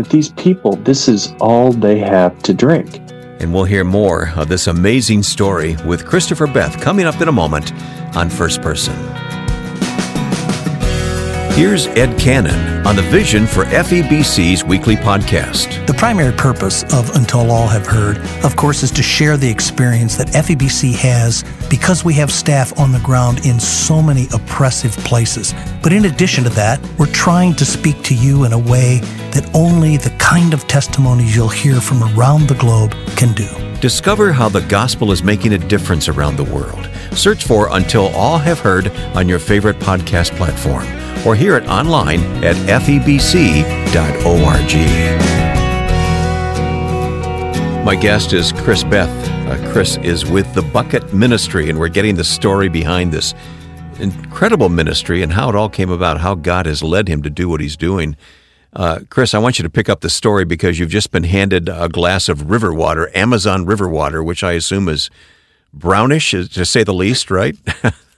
that 0.01 0.09
these 0.09 0.29
people, 0.29 0.75
this 0.77 1.07
is 1.07 1.33
all 1.39 1.71
they 1.71 1.99
have 1.99 2.41
to 2.43 2.53
drink. 2.53 2.97
And 3.39 3.53
we'll 3.53 3.65
hear 3.65 3.83
more 3.83 4.29
of 4.35 4.49
this 4.49 4.67
amazing 4.67 5.23
story 5.23 5.75
with 5.85 6.05
Christopher 6.05 6.47
Beth 6.47 6.81
coming 6.81 7.05
up 7.05 7.21
in 7.21 7.27
a 7.27 7.31
moment 7.31 7.73
on 8.15 8.29
First 8.29 8.61
Person. 8.61 8.93
Here's 11.53 11.87
Ed 11.87 12.17
Cannon 12.17 12.87
on 12.87 12.95
the 12.95 13.01
vision 13.01 13.45
for 13.45 13.65
FEBC's 13.65 14.63
weekly 14.63 14.95
podcast. 14.95 15.85
The 15.85 15.93
primary 15.93 16.31
purpose 16.31 16.83
of 16.93 17.13
Until 17.13 17.51
All 17.51 17.67
Have 17.67 17.85
Heard, 17.85 18.19
of 18.45 18.55
course, 18.55 18.83
is 18.83 18.91
to 18.91 19.03
share 19.03 19.35
the 19.35 19.49
experience 19.49 20.15
that 20.15 20.27
FEBC 20.27 20.95
has 20.95 21.43
because 21.69 22.05
we 22.05 22.13
have 22.13 22.31
staff 22.31 22.79
on 22.79 22.93
the 22.93 23.01
ground 23.01 23.45
in 23.45 23.59
so 23.59 24.01
many 24.01 24.27
oppressive 24.33 24.93
places. 24.99 25.53
But 25.83 25.91
in 25.91 26.05
addition 26.05 26.45
to 26.45 26.49
that, 26.51 26.79
we're 26.97 27.11
trying 27.11 27.53
to 27.55 27.65
speak 27.65 28.01
to 28.03 28.15
you 28.15 28.45
in 28.45 28.53
a 28.53 28.59
way 28.59 28.99
that 29.31 29.47
only 29.53 29.97
the 29.97 30.15
kind 30.19 30.53
of 30.53 30.65
testimonies 30.67 31.35
you'll 31.35 31.49
hear 31.49 31.81
from 31.81 32.01
around 32.17 32.47
the 32.47 32.55
globe 32.55 32.93
can 33.17 33.33
do. 33.33 33.49
Discover 33.81 34.31
how 34.31 34.47
the 34.47 34.61
gospel 34.61 35.11
is 35.11 35.21
making 35.21 35.51
a 35.51 35.57
difference 35.57 36.07
around 36.07 36.37
the 36.37 36.45
world. 36.45 36.89
Search 37.11 37.43
for 37.43 37.67
Until 37.71 38.07
All 38.15 38.37
Have 38.37 38.59
Heard 38.59 38.89
on 39.15 39.27
your 39.27 39.39
favorite 39.39 39.79
podcast 39.79 40.31
platform 40.37 41.00
or 41.25 41.35
hear 41.35 41.57
it 41.57 41.67
online 41.67 42.21
at 42.43 42.55
febc.org. 42.55 43.11
My 47.85 47.95
guest 47.95 48.33
is 48.33 48.51
Chris 48.51 48.83
Beth. 48.83 49.09
Uh, 49.47 49.71
Chris 49.71 49.97
is 49.97 50.25
with 50.25 50.53
the 50.53 50.61
Bucket 50.61 51.13
Ministry, 51.13 51.69
and 51.69 51.79
we're 51.79 51.89
getting 51.89 52.15
the 52.15 52.23
story 52.23 52.69
behind 52.69 53.11
this 53.11 53.33
incredible 53.99 54.69
ministry 54.69 55.21
and 55.21 55.33
how 55.33 55.49
it 55.49 55.55
all 55.55 55.69
came 55.69 55.89
about, 55.89 56.19
how 56.19 56.35
God 56.35 56.65
has 56.65 56.83
led 56.83 57.07
him 57.07 57.21
to 57.23 57.29
do 57.29 57.49
what 57.49 57.59
he's 57.59 57.75
doing. 57.75 58.15
Uh, 58.73 58.99
Chris, 59.09 59.33
I 59.33 59.39
want 59.39 59.59
you 59.59 59.63
to 59.63 59.69
pick 59.69 59.89
up 59.89 60.01
the 60.01 60.09
story 60.09 60.45
because 60.45 60.79
you've 60.79 60.89
just 60.89 61.11
been 61.11 61.23
handed 61.23 61.69
a 61.69 61.89
glass 61.89 62.29
of 62.29 62.49
river 62.49 62.73
water, 62.73 63.11
Amazon 63.15 63.65
river 63.65 63.89
water, 63.89 64.23
which 64.23 64.43
I 64.43 64.53
assume 64.53 64.87
is 64.87 65.09
brownish, 65.73 66.31
to 66.31 66.65
say 66.65 66.83
the 66.83 66.93
least, 66.93 67.29
right? 67.29 67.57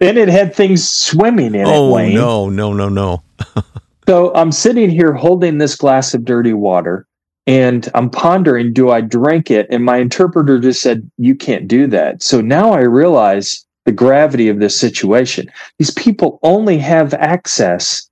And 0.00 0.18
it 0.18 0.28
had 0.28 0.54
things 0.54 0.88
swimming 0.88 1.54
in 1.54 1.66
it, 1.66 1.66
oh, 1.66 1.92
Wayne. 1.92 2.14
no, 2.14 2.48
no, 2.48 2.72
no, 2.72 2.88
no. 2.88 3.22
So 4.08 4.34
I'm 4.34 4.50
sitting 4.50 4.90
here 4.90 5.12
holding 5.12 5.58
this 5.58 5.76
glass 5.76 6.12
of 6.12 6.24
dirty 6.24 6.52
water 6.52 7.06
and 7.46 7.88
I'm 7.94 8.10
pondering, 8.10 8.72
do 8.72 8.90
I 8.90 9.00
drink 9.00 9.50
it? 9.50 9.66
And 9.70 9.84
my 9.84 9.98
interpreter 9.98 10.58
just 10.58 10.82
said, 10.82 11.08
you 11.18 11.34
can't 11.34 11.68
do 11.68 11.86
that. 11.88 12.22
So 12.22 12.40
now 12.40 12.72
I 12.72 12.80
realize 12.80 13.64
the 13.84 13.92
gravity 13.92 14.48
of 14.48 14.60
this 14.60 14.78
situation. 14.78 15.50
These 15.78 15.92
people 15.92 16.38
only 16.42 16.78
have 16.78 17.14
access 17.14 18.08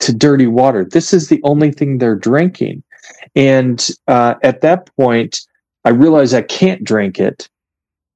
to 0.00 0.14
dirty 0.14 0.46
water. 0.46 0.84
This 0.84 1.12
is 1.12 1.28
the 1.28 1.40
only 1.44 1.70
thing 1.70 1.98
they're 1.98 2.16
drinking. 2.16 2.82
And 3.34 3.86
uh, 4.08 4.34
at 4.42 4.60
that 4.60 4.94
point, 4.96 5.40
I 5.84 5.90
realize 5.90 6.34
I 6.34 6.42
can't 6.42 6.84
drink 6.84 7.18
it. 7.18 7.48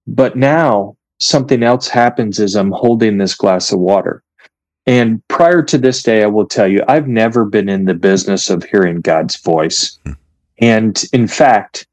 But 0.07 0.37
now 0.37 0.97
something 1.19 1.63
else 1.63 1.89
happens 1.89 2.41
as 2.41 2.55
I'm 2.55 2.73
holding 2.73 3.19
this 3.19 3.35
glass 3.35 3.73
of 3.73 3.81
water. 3.81 4.23
And 4.87 5.23
prior 5.29 5.63
to 5.65 5.77
this 5.77 6.03
day, 6.03 6.23
I 6.23 6.27
will 6.27 6.47
tell 6.47 6.67
you, 6.67 6.83
I've 6.89 7.09
never 7.09 7.45
been 7.45 7.69
in 7.69 7.85
the 7.85 7.95
business 7.95 8.49
of 8.49 8.65
hearing 8.65 9.03
God's 9.03 9.37
voice. 9.37 9.99
And 10.61 11.03
in 11.13 11.29
fact, 11.29 11.87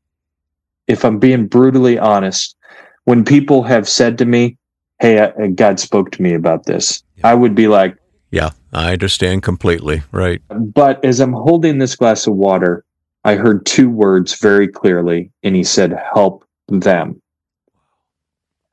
if 0.88 1.03
I'm 1.03 1.20
being 1.20 1.48
brutally 1.48 2.00
honest, 2.00 2.55
when 3.03 3.25
people 3.25 3.63
have 3.63 3.89
said 3.89 4.17
to 4.20 4.25
me, 4.25 4.58
Hey, 5.00 5.20
uh, 5.20 5.32
God 5.55 5.79
spoke 5.79 6.12
to 6.12 6.22
me 6.22 6.34
about 6.34 6.65
this, 6.67 7.03
I 7.24 7.34
would 7.34 7.53
be 7.53 7.67
like, 7.67 7.98
Yeah, 8.32 8.51
I 8.72 8.94
understand 8.94 9.44
completely. 9.44 10.03
Right. 10.12 10.41
but 10.50 11.03
as 11.03 11.20
I'm 11.20 11.34
holding 11.34 11.79
this 11.79 11.96
glass 11.98 12.27
of 12.27 12.36
water, 12.36 12.86
I 13.25 13.36
heard 13.36 13.65
two 13.65 13.89
words 13.89 14.39
very 14.39 14.70
clearly, 14.70 15.32
and 15.44 15.55
he 15.55 15.63
said, 15.63 16.00
Help 16.13 16.46
them. 16.70 17.22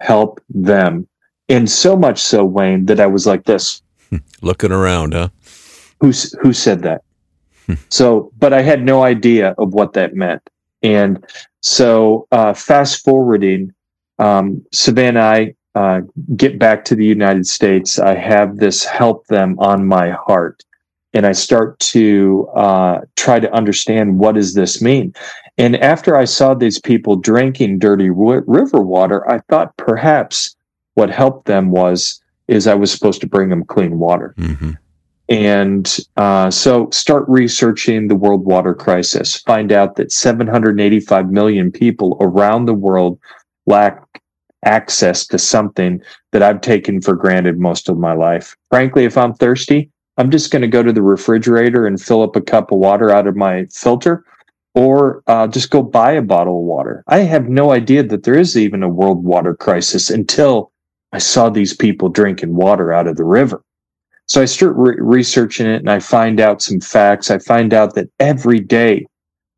Help 0.02 0.40
them. 0.50 1.06
And 1.48 1.70
so 1.70 1.96
much 1.96 2.20
so, 2.20 2.44
Wayne, 2.44 2.86
that 2.86 3.00
I 3.00 3.06
was 3.06 3.26
like 3.26 3.44
this. 3.44 3.82
Looking 4.42 4.72
around, 4.72 5.14
huh? 5.14 5.28
Who's 6.00 6.32
who 6.40 6.52
said 6.52 6.82
that? 6.82 7.02
so, 7.88 8.32
but 8.38 8.52
I 8.52 8.62
had 8.62 8.82
no 8.82 9.02
idea 9.02 9.54
of 9.58 9.72
what 9.72 9.92
that 9.92 10.14
meant. 10.14 10.42
And 10.82 11.24
so, 11.60 12.26
uh, 12.32 12.54
fast 12.54 13.04
forwarding, 13.04 13.72
um, 14.18 14.64
Savannah 14.72 15.08
and 15.08 15.18
I 15.18 15.54
uh, 15.74 16.00
get 16.36 16.58
back 16.58 16.84
to 16.86 16.94
the 16.94 17.04
United 17.04 17.46
States, 17.46 17.98
I 17.98 18.14
have 18.14 18.58
this 18.58 18.84
help 18.84 19.26
them 19.28 19.58
on 19.58 19.86
my 19.86 20.10
heart. 20.10 20.62
And 21.14 21.26
I 21.26 21.32
start 21.32 21.78
to 21.80 22.48
uh, 22.54 23.00
try 23.16 23.38
to 23.38 23.52
understand 23.52 24.18
what 24.18 24.34
does 24.34 24.54
this 24.54 24.80
mean. 24.80 25.14
And 25.58 25.76
after 25.76 26.16
I 26.16 26.24
saw 26.24 26.54
these 26.54 26.80
people 26.80 27.16
drinking 27.16 27.78
dirty 27.78 28.10
river 28.10 28.80
water, 28.80 29.28
I 29.30 29.40
thought 29.50 29.76
perhaps 29.76 30.56
what 30.94 31.10
helped 31.10 31.46
them 31.46 31.70
was 31.70 32.20
is 32.48 32.66
I 32.66 32.74
was 32.74 32.90
supposed 32.90 33.20
to 33.20 33.26
bring 33.26 33.50
them 33.50 33.64
clean 33.64 33.98
water. 33.98 34.34
Mm-hmm. 34.38 34.72
And 35.28 35.98
uh, 36.16 36.50
so 36.50 36.90
start 36.90 37.24
researching 37.28 38.08
the 38.08 38.16
world 38.16 38.44
water 38.44 38.74
crisis. 38.74 39.36
Find 39.36 39.72
out 39.72 39.96
that 39.96 40.12
785 40.12 41.30
million 41.30 41.70
people 41.70 42.18
around 42.20 42.66
the 42.66 42.74
world 42.74 43.18
lack 43.66 44.02
access 44.64 45.26
to 45.28 45.38
something 45.38 46.02
that 46.32 46.42
I've 46.42 46.60
taken 46.60 47.00
for 47.00 47.14
granted 47.14 47.58
most 47.58 47.88
of 47.88 47.98
my 47.98 48.12
life. 48.12 48.56
Frankly, 48.70 49.04
if 49.04 49.16
I'm 49.16 49.34
thirsty, 49.34 49.90
I'm 50.18 50.30
just 50.30 50.50
going 50.50 50.62
to 50.62 50.68
go 50.68 50.82
to 50.82 50.92
the 50.92 51.02
refrigerator 51.02 51.86
and 51.86 52.00
fill 52.00 52.22
up 52.22 52.36
a 52.36 52.40
cup 52.40 52.70
of 52.70 52.78
water 52.78 53.10
out 53.10 53.26
of 53.26 53.36
my 53.36 53.64
filter 53.66 54.24
or 54.74 55.22
uh, 55.26 55.46
just 55.46 55.70
go 55.70 55.82
buy 55.82 56.12
a 56.12 56.22
bottle 56.22 56.58
of 56.58 56.64
water. 56.64 57.04
I 57.06 57.18
have 57.20 57.48
no 57.48 57.72
idea 57.72 58.02
that 58.04 58.22
there 58.24 58.38
is 58.38 58.56
even 58.56 58.82
a 58.82 58.88
world 58.88 59.24
water 59.24 59.54
crisis 59.54 60.10
until 60.10 60.72
I 61.12 61.18
saw 61.18 61.50
these 61.50 61.76
people 61.76 62.08
drinking 62.08 62.54
water 62.54 62.92
out 62.92 63.06
of 63.06 63.16
the 63.16 63.24
river. 63.24 63.62
So 64.26 64.40
I 64.40 64.46
start 64.46 64.74
re- 64.76 64.96
researching 64.98 65.66
it 65.66 65.80
and 65.80 65.90
I 65.90 65.98
find 65.98 66.40
out 66.40 66.62
some 66.62 66.80
facts. 66.80 67.30
I 67.30 67.38
find 67.38 67.74
out 67.74 67.94
that 67.94 68.08
every 68.18 68.60
day 68.60 69.06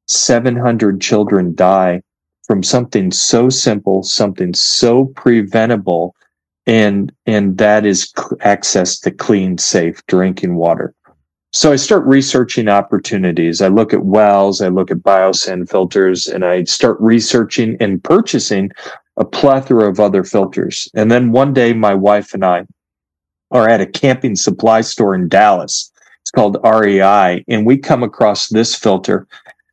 700 0.07 1.01
children 1.01 1.55
die 1.55 2.03
from 2.47 2.63
something 2.63 3.11
so 3.11 3.49
simple, 3.49 4.03
something 4.03 4.53
so 4.53 5.07
preventable, 5.17 6.15
and 6.67 7.13
and 7.27 7.57
that 7.59 7.87
is 7.87 8.13
access 8.41 8.99
to 9.01 9.11
clean, 9.11 9.59
safe 9.59 10.05
drinking 10.07 10.57
water. 10.57 10.95
So 11.55 11.71
I 11.71 11.77
start 11.77 12.05
researching 12.05 12.69
opportunities. 12.69 13.63
I 13.63 13.69
look 13.69 13.93
at 13.95 14.05
wells, 14.05 14.61
I 14.61 14.69
look 14.69 14.91
at 14.91 14.99
biosand 14.99 15.71
filters, 15.71 16.27
and 16.27 16.45
I 16.45 16.65
start 16.65 17.01
researching 17.01 17.77
and 17.79 18.03
purchasing 18.03 18.73
a 19.19 19.25
plethora 19.25 19.89
of 19.89 20.01
other 20.01 20.25
filters. 20.25 20.91
And 20.95 21.13
then 21.13 21.31
one 21.31 21.55
day, 21.55 21.73
my 21.73 21.95
wife 21.95 22.35
and 22.35 22.45
I 22.45 22.67
are 23.53 23.69
at 23.69 23.81
a 23.81 23.87
camping 23.87 24.35
supply 24.35 24.81
store 24.81 25.15
in 25.15 25.29
Dallas. 25.29 25.93
It's 26.23 26.33
called 26.33 26.59
REI, 26.65 27.45
and 27.47 27.65
we 27.65 27.79
come 27.79 28.03
across 28.03 28.49
this 28.49 28.75
filter. 28.75 29.25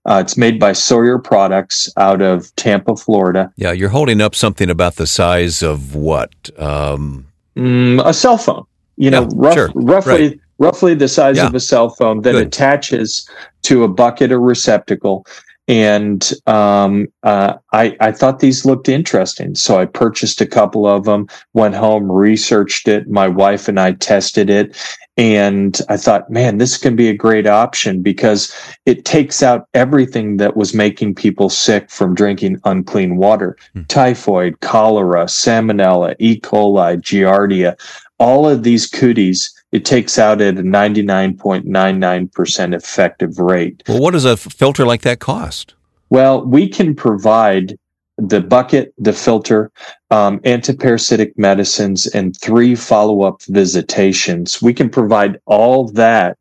Uh, 0.05 0.21
it's 0.23 0.37
made 0.37 0.59
by 0.59 0.73
Sawyer 0.73 1.17
Products 1.17 1.91
out 1.97 2.21
of 2.21 2.55
Tampa, 2.57 2.95
Florida. 2.95 3.51
Yeah, 3.55 3.71
you're 3.71 3.89
holding 3.89 4.21
up 4.21 4.35
something 4.35 4.69
about 4.69 4.97
the 4.97 5.07
size 5.07 5.63
of 5.63 5.95
what? 5.95 6.31
Um... 6.59 7.25
Mm, 7.55 8.05
a 8.05 8.13
cell 8.13 8.37
phone. 8.37 8.65
You 8.97 9.09
know, 9.09 9.25
rough, 9.33 9.55
sure. 9.55 9.71
roughly 9.73 10.27
right. 10.27 10.39
Roughly 10.61 10.93
the 10.93 11.07
size 11.07 11.37
yeah. 11.37 11.47
of 11.47 11.55
a 11.55 11.59
cell 11.59 11.89
phone 11.89 12.21
that 12.21 12.33
Good. 12.33 12.47
attaches 12.47 13.27
to 13.63 13.83
a 13.83 13.87
bucket 13.87 14.31
or 14.31 14.39
receptacle 14.39 15.25
and 15.67 16.33
um, 16.47 17.07
uh, 17.23 17.53
I, 17.71 17.95
I 18.01 18.11
thought 18.11 18.39
these 18.39 18.65
looked 18.65 18.89
interesting. 18.89 19.55
So 19.55 19.79
I 19.79 19.85
purchased 19.85 20.41
a 20.41 20.45
couple 20.45 20.85
of 20.85 21.05
them, 21.05 21.27
went 21.53 21.75
home, 21.75 22.11
researched 22.11 22.89
it. 22.89 23.07
My 23.07 23.29
wife 23.29 23.69
and 23.69 23.79
I 23.79 23.93
tested 23.93 24.49
it. 24.49 24.75
And 25.15 25.79
I 25.87 25.95
thought, 25.95 26.29
man, 26.29 26.57
this 26.57 26.77
can 26.77 26.97
be 26.97 27.07
a 27.07 27.13
great 27.15 27.47
option 27.47 28.01
because 28.01 28.53
it 28.85 29.05
takes 29.05 29.41
out 29.41 29.67
everything 29.73 30.37
that 30.37 30.57
was 30.57 30.73
making 30.73 31.15
people 31.15 31.49
sick 31.49 31.89
from 31.89 32.15
drinking 32.15 32.59
unclean 32.65 33.15
water 33.15 33.55
mm. 33.73 33.87
typhoid, 33.87 34.59
cholera, 34.59 35.25
salmonella, 35.25 36.15
E. 36.19 36.39
coli, 36.39 36.97
giardia, 36.97 37.79
all 38.19 38.49
of 38.49 38.63
these 38.63 38.87
cooties 38.87 39.60
it 39.71 39.85
takes 39.85 40.17
out 40.17 40.41
at 40.41 40.57
a 40.57 40.61
99.99% 40.61 42.75
effective 42.75 43.39
rate. 43.39 43.81
Well, 43.87 44.01
what 44.01 44.11
does 44.11 44.25
a 44.25 44.35
filter 44.35 44.85
like 44.85 45.03
that 45.03 45.19
cost? 45.19 45.75
Well, 46.09 46.45
we 46.45 46.67
can 46.67 46.93
provide 46.93 47.79
the 48.17 48.41
bucket, 48.41 48.93
the 48.97 49.13
filter, 49.13 49.71
um, 50.11 50.39
antiparasitic 50.39 51.31
medicines, 51.37 52.05
and 52.07 52.35
three 52.37 52.75
follow 52.75 53.21
up 53.21 53.41
visitations. 53.43 54.61
We 54.61 54.73
can 54.73 54.89
provide 54.89 55.39
all 55.45 55.87
that 55.91 56.37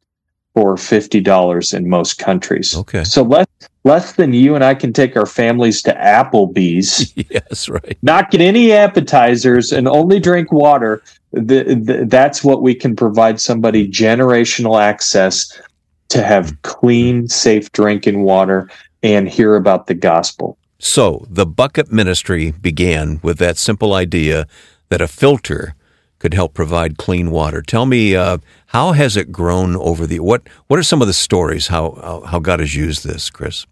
for 0.54 0.74
$50 0.74 1.74
in 1.74 1.88
most 1.88 2.18
countries. 2.18 2.76
Okay. 2.76 3.04
So 3.04 3.22
less, 3.22 3.46
less 3.84 4.14
than 4.14 4.32
you 4.32 4.56
and 4.56 4.64
I 4.64 4.74
can 4.74 4.92
take 4.92 5.16
our 5.16 5.26
families 5.26 5.80
to 5.82 5.94
Applebee's. 5.94 7.14
yes, 7.30 7.68
right. 7.68 7.96
Not 8.02 8.32
get 8.32 8.40
any 8.40 8.72
appetizers 8.72 9.70
and 9.70 9.86
only 9.86 10.18
drink 10.18 10.50
water 10.50 11.04
the, 11.32 11.74
the, 11.74 12.04
that's 12.06 12.42
what 12.42 12.62
we 12.62 12.74
can 12.74 12.96
provide 12.96 13.40
somebody 13.40 13.88
generational 13.88 14.80
access 14.80 15.60
to 16.08 16.22
have 16.22 16.60
clean, 16.62 17.28
safe 17.28 17.70
drinking 17.72 18.22
water 18.22 18.68
and 19.02 19.28
hear 19.28 19.56
about 19.56 19.86
the 19.86 19.94
gospel. 19.94 20.58
So 20.78 21.26
the 21.28 21.46
bucket 21.46 21.92
ministry 21.92 22.52
began 22.52 23.20
with 23.22 23.38
that 23.38 23.58
simple 23.58 23.94
idea 23.94 24.46
that 24.88 25.00
a 25.00 25.08
filter 25.08 25.74
could 26.18 26.34
help 26.34 26.54
provide 26.54 26.98
clean 26.98 27.30
water. 27.30 27.62
Tell 27.62 27.86
me, 27.86 28.16
uh, 28.16 28.38
how 28.66 28.92
has 28.92 29.16
it 29.16 29.32
grown 29.32 29.76
over 29.76 30.06
the 30.06 30.20
what? 30.20 30.42
What 30.66 30.78
are 30.78 30.82
some 30.82 31.00
of 31.00 31.08
the 31.08 31.14
stories 31.14 31.68
how 31.68 32.22
how 32.26 32.38
God 32.38 32.60
has 32.60 32.74
used 32.74 33.04
this, 33.04 33.30
Chris? 33.30 33.66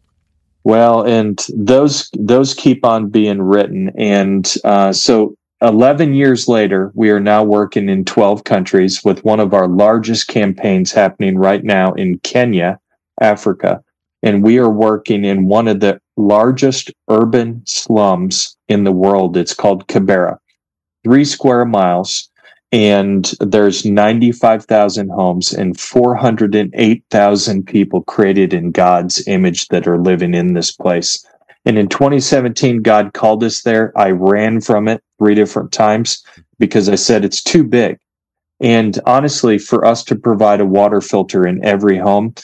Well, 0.65 1.03
and 1.03 1.45
those 1.55 2.11
those 2.15 2.55
keep 2.55 2.85
on 2.85 3.09
being 3.09 3.41
written, 3.41 3.91
and 3.97 4.53
uh, 4.65 4.93
so 4.93 5.37
11 5.61 6.15
years 6.15 6.47
later, 6.47 6.93
we 6.95 7.11
are 7.11 7.19
now 7.21 7.43
working 7.43 7.89
in 7.89 8.05
12 8.05 8.45
countries 8.45 9.03
with 9.05 9.25
one 9.25 9.41
of 9.41 9.53
our 9.53 9.67
largest 9.67 10.29
campaigns 10.29 10.93
happening 10.93 11.37
right 11.37 11.65
now 11.65 11.93
in 11.95 12.19
Kenya, 12.21 12.79
Africa. 13.21 13.83
And 14.23 14.45
we 14.45 14.59
are 14.59 14.71
working 14.71 15.25
in 15.25 15.47
one 15.47 15.67
of 15.67 15.81
the 15.81 16.01
largest 16.17 16.93
urban 17.09 17.63
slums 17.67 18.57
in 18.69 18.85
the 18.85 18.93
world. 18.93 19.37
It's 19.37 19.55
called 19.55 19.89
Kibera, 19.89 20.39
three 21.05 21.25
square 21.25 21.65
miles. 21.65 22.29
And 22.71 23.33
there's 23.41 23.85
95,000 23.85 25.09
homes 25.09 25.53
and 25.55 25.79
408,000 25.81 27.67
people 27.67 28.03
created 28.03 28.53
in 28.53 28.73
God's 28.73 29.27
image 29.27 29.69
that 29.69 29.89
are 29.89 29.99
living 29.99 30.35
in 30.35 30.53
this 30.53 30.71
place. 30.71 31.25
And 31.69 31.79
in 31.79 31.87
2017, 31.89 32.81
God 32.81 33.13
called 33.13 33.45
us 33.45 33.61
there. 33.61 33.93
I 33.95 34.11
ran 34.11 34.63
from 34.63 34.89
it 34.89 35.05
three 35.19 35.35
different 35.35 35.71
times 35.71 36.25
because 36.59 36.89
I 36.89 36.95
said 36.95 37.27
it's 37.27 37.43
too 37.43 37.63
big. 37.63 37.99
And 38.59 38.99
honestly, 39.05 39.59
for 39.59 39.85
us 39.85 40.03
to 40.05 40.17
provide 40.17 40.63
a 40.63 40.67
water 40.67 41.03
filter 41.03 41.47
in 41.47 41.63
every 41.63 41.99
home 41.99 42.35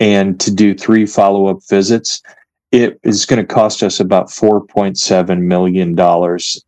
and 0.00 0.38
to 0.38 0.54
do 0.54 0.74
three 0.74 1.06
follow 1.06 1.46
up 1.46 1.60
visits, 1.66 2.20
it 2.72 3.00
is 3.04 3.24
going 3.24 3.40
to 3.40 3.54
cost 3.54 3.82
us 3.82 4.00
about 4.00 4.26
$4.7 4.26 5.40
million. 5.40 5.98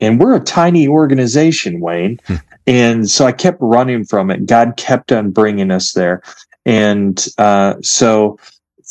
And 0.01 0.19
we're 0.19 0.37
a 0.37 0.41
tiny 0.41 0.89
organization, 0.89 1.81
Wayne. 1.81 2.19
Hmm. 2.27 2.37
and 2.67 3.11
so 3.11 3.27
I 3.27 3.33
kept 3.33 3.59
running 3.61 4.07
from 4.07 4.31
it. 4.31 4.47
God 4.47 4.79
kept 4.79 5.13
on 5.13 5.33
bringing 5.33 5.71
us 5.71 5.93
there. 5.93 6.23
And 6.65 7.23
uh, 7.37 7.75
so 7.83 8.39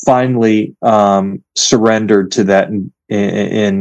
finally 0.06 0.76
um, 0.84 1.44
surrendered 1.56 2.32
to 2.34 2.44
that 2.44 2.70
in, 3.10 3.30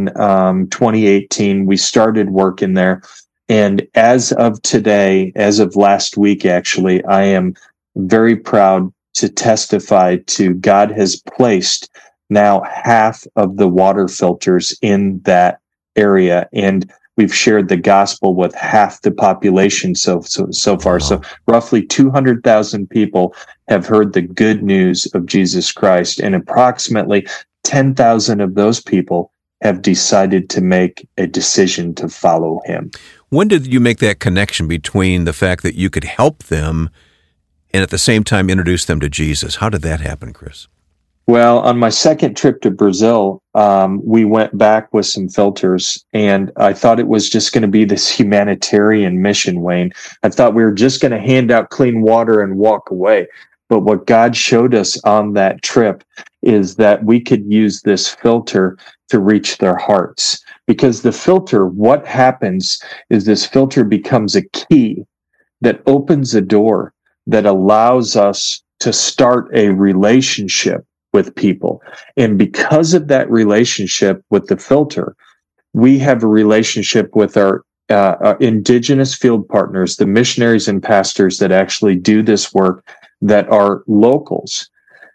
in 0.08 0.20
um, 0.20 0.68
2018. 0.68 1.66
We 1.66 1.76
started 1.76 2.30
working 2.30 2.74
there. 2.74 3.02
And 3.48 3.86
as 3.94 4.32
of 4.32 4.60
today, 4.62 5.32
as 5.36 5.58
of 5.58 5.76
last 5.76 6.16
week, 6.16 6.46
actually, 6.46 7.04
I 7.04 7.24
am 7.24 7.54
very 7.96 8.36
proud 8.36 8.92
to 9.14 9.28
testify 9.28 10.16
to 10.26 10.54
God 10.54 10.90
has 10.90 11.22
placed 11.36 11.90
now 12.30 12.62
half 12.62 13.26
of 13.36 13.58
the 13.58 13.68
water 13.68 14.08
filters 14.08 14.76
in 14.82 15.20
that 15.20 15.60
area. 15.94 16.48
And 16.52 16.90
we've 17.16 17.34
shared 17.34 17.68
the 17.68 17.76
gospel 17.76 18.34
with 18.34 18.54
half 18.54 19.02
the 19.02 19.12
population 19.12 19.94
so 19.94 20.20
so, 20.22 20.50
so 20.50 20.78
far. 20.78 20.98
So 20.98 21.20
roughly 21.46 21.84
200,000 21.84 22.88
people 22.88 23.34
have 23.68 23.86
heard 23.86 24.12
the 24.12 24.22
good 24.22 24.62
news 24.62 25.06
of 25.14 25.26
Jesus 25.26 25.70
Christ, 25.70 26.18
and 26.18 26.34
approximately 26.34 27.26
10,000 27.64 28.40
of 28.40 28.54
those 28.54 28.80
people 28.80 29.32
have 29.62 29.82
decided 29.82 30.50
to 30.50 30.60
make 30.60 31.08
a 31.16 31.26
decision 31.26 31.94
to 31.94 32.08
follow 32.08 32.60
him. 32.64 32.90
When 33.30 33.48
did 33.48 33.72
you 33.72 33.80
make 33.80 33.98
that 33.98 34.20
connection 34.20 34.68
between 34.68 35.24
the 35.24 35.32
fact 35.32 35.62
that 35.62 35.74
you 35.74 35.90
could 35.90 36.04
help 36.04 36.44
them 36.44 36.90
and 37.72 37.82
at 37.82 37.90
the 37.90 37.98
same 37.98 38.22
time 38.22 38.50
introduce 38.50 38.84
them 38.84 39.00
to 39.00 39.08
Jesus? 39.08 39.56
How 39.56 39.68
did 39.68 39.82
that 39.82 40.00
happen, 40.00 40.32
Chris? 40.32 40.68
Well, 41.26 41.60
on 41.60 41.78
my 41.78 41.88
second 41.88 42.36
trip 42.36 42.60
to 42.60 42.70
Brazil, 42.70 43.42
um, 43.54 44.02
we 44.04 44.26
went 44.26 44.56
back 44.58 44.92
with 44.92 45.06
some 45.06 45.30
filters, 45.30 46.04
and 46.12 46.52
I 46.56 46.74
thought 46.74 47.00
it 47.00 47.08
was 47.08 47.30
just 47.30 47.54
going 47.54 47.62
to 47.62 47.68
be 47.68 47.86
this 47.86 48.10
humanitarian 48.10 49.22
mission, 49.22 49.62
Wayne. 49.62 49.92
I 50.22 50.28
thought 50.28 50.54
we 50.54 50.62
were 50.62 50.72
just 50.72 51.00
going 51.00 51.12
to 51.12 51.18
hand 51.18 51.50
out 51.50 51.70
clean 51.70 52.02
water 52.02 52.42
and 52.42 52.58
walk 52.58 52.90
away. 52.90 53.26
But 53.70 53.80
what 53.80 54.06
God 54.06 54.36
showed 54.36 54.74
us 54.74 55.02
on 55.04 55.32
that 55.32 55.62
trip 55.62 56.04
is 56.44 56.76
that 56.76 57.04
we 57.04 57.20
could 57.20 57.44
use 57.50 57.82
this 57.82 58.08
filter 58.08 58.78
to 59.08 59.18
reach 59.18 59.58
their 59.58 59.76
hearts. 59.76 60.42
Because 60.66 61.02
the 61.02 61.12
filter, 61.12 61.66
what 61.66 62.06
happens 62.06 62.80
is 63.10 63.24
this 63.24 63.46
filter 63.46 63.84
becomes 63.84 64.34
a 64.34 64.48
key 64.50 65.04
that 65.60 65.82
opens 65.86 66.34
a 66.34 66.40
door 66.40 66.92
that 67.26 67.46
allows 67.46 68.16
us 68.16 68.62
to 68.80 68.92
start 68.92 69.48
a 69.54 69.70
relationship 69.70 70.84
with 71.12 71.34
people. 71.34 71.82
And 72.16 72.36
because 72.38 72.92
of 72.92 73.08
that 73.08 73.30
relationship 73.30 74.22
with 74.30 74.48
the 74.48 74.56
filter, 74.56 75.16
we 75.72 75.98
have 76.00 76.22
a 76.22 76.28
relationship 76.28 77.14
with 77.14 77.36
our 77.36 77.64
uh, 77.90 78.16
uh, 78.20 78.36
indigenous 78.40 79.14
field 79.14 79.46
partners, 79.48 79.96
the 79.96 80.06
missionaries 80.06 80.68
and 80.68 80.82
pastors 80.82 81.38
that 81.38 81.52
actually 81.52 81.96
do 81.96 82.22
this 82.22 82.52
work 82.52 82.86
that 83.20 83.48
are 83.48 83.82
locals. 83.86 84.68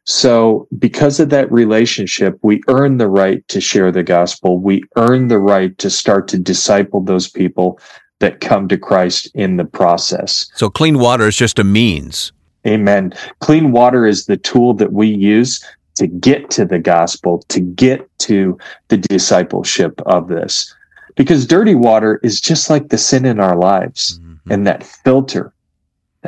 So, 0.06 0.68
because 0.78 1.20
of 1.20 1.30
that 1.30 1.52
relationship, 1.52 2.40
we 2.42 2.62
earn 2.68 2.98
the 2.98 3.10
right 3.10 3.48
to 3.50 3.62
share 3.62 3.92
the 3.92 4.04
gospel. 4.04 4.58
We 4.58 4.84
earn 4.96 5.28
the 5.28 5.40
right 5.40 5.78
to 5.78 5.90
start 5.90 6.28
to 6.30 6.40
disciple 6.40 7.02
those 7.02 7.30
people 7.30 7.80
that 8.20 8.42
come 8.42 8.68
to 8.70 8.78
Christ 8.78 9.30
in 9.36 9.58
the 9.58 9.66
process. 9.66 10.50
So, 10.56 10.70
clean 10.70 11.00
water 11.00 11.28
is 11.28 11.36
just 11.36 11.60
a 11.60 11.64
means. 11.64 12.32
Amen. 12.66 13.14
Clean 13.40 13.72
water 13.72 14.06
is 14.06 14.26
the 14.26 14.38
tool 14.38 14.74
that 14.76 14.92
we 14.92 15.08
use 15.08 15.64
to 15.96 16.08
get 16.08 16.50
to 16.52 16.66
the 16.66 16.80
gospel, 16.80 17.44
to 17.50 17.60
get 17.60 18.10
to 18.20 18.58
the 18.88 18.98
discipleship 18.98 20.02
of 20.06 20.28
this. 20.28 20.74
Because 21.16 21.46
dirty 21.46 21.76
water 21.76 22.20
is 22.24 22.40
just 22.40 22.70
like 22.70 22.90
the 22.90 22.98
sin 22.98 23.26
in 23.26 23.40
our 23.40 23.58
lives. 23.58 24.20
Mm-hmm. 24.20 24.52
And 24.52 24.68
that 24.68 24.84
filter, 24.84 25.54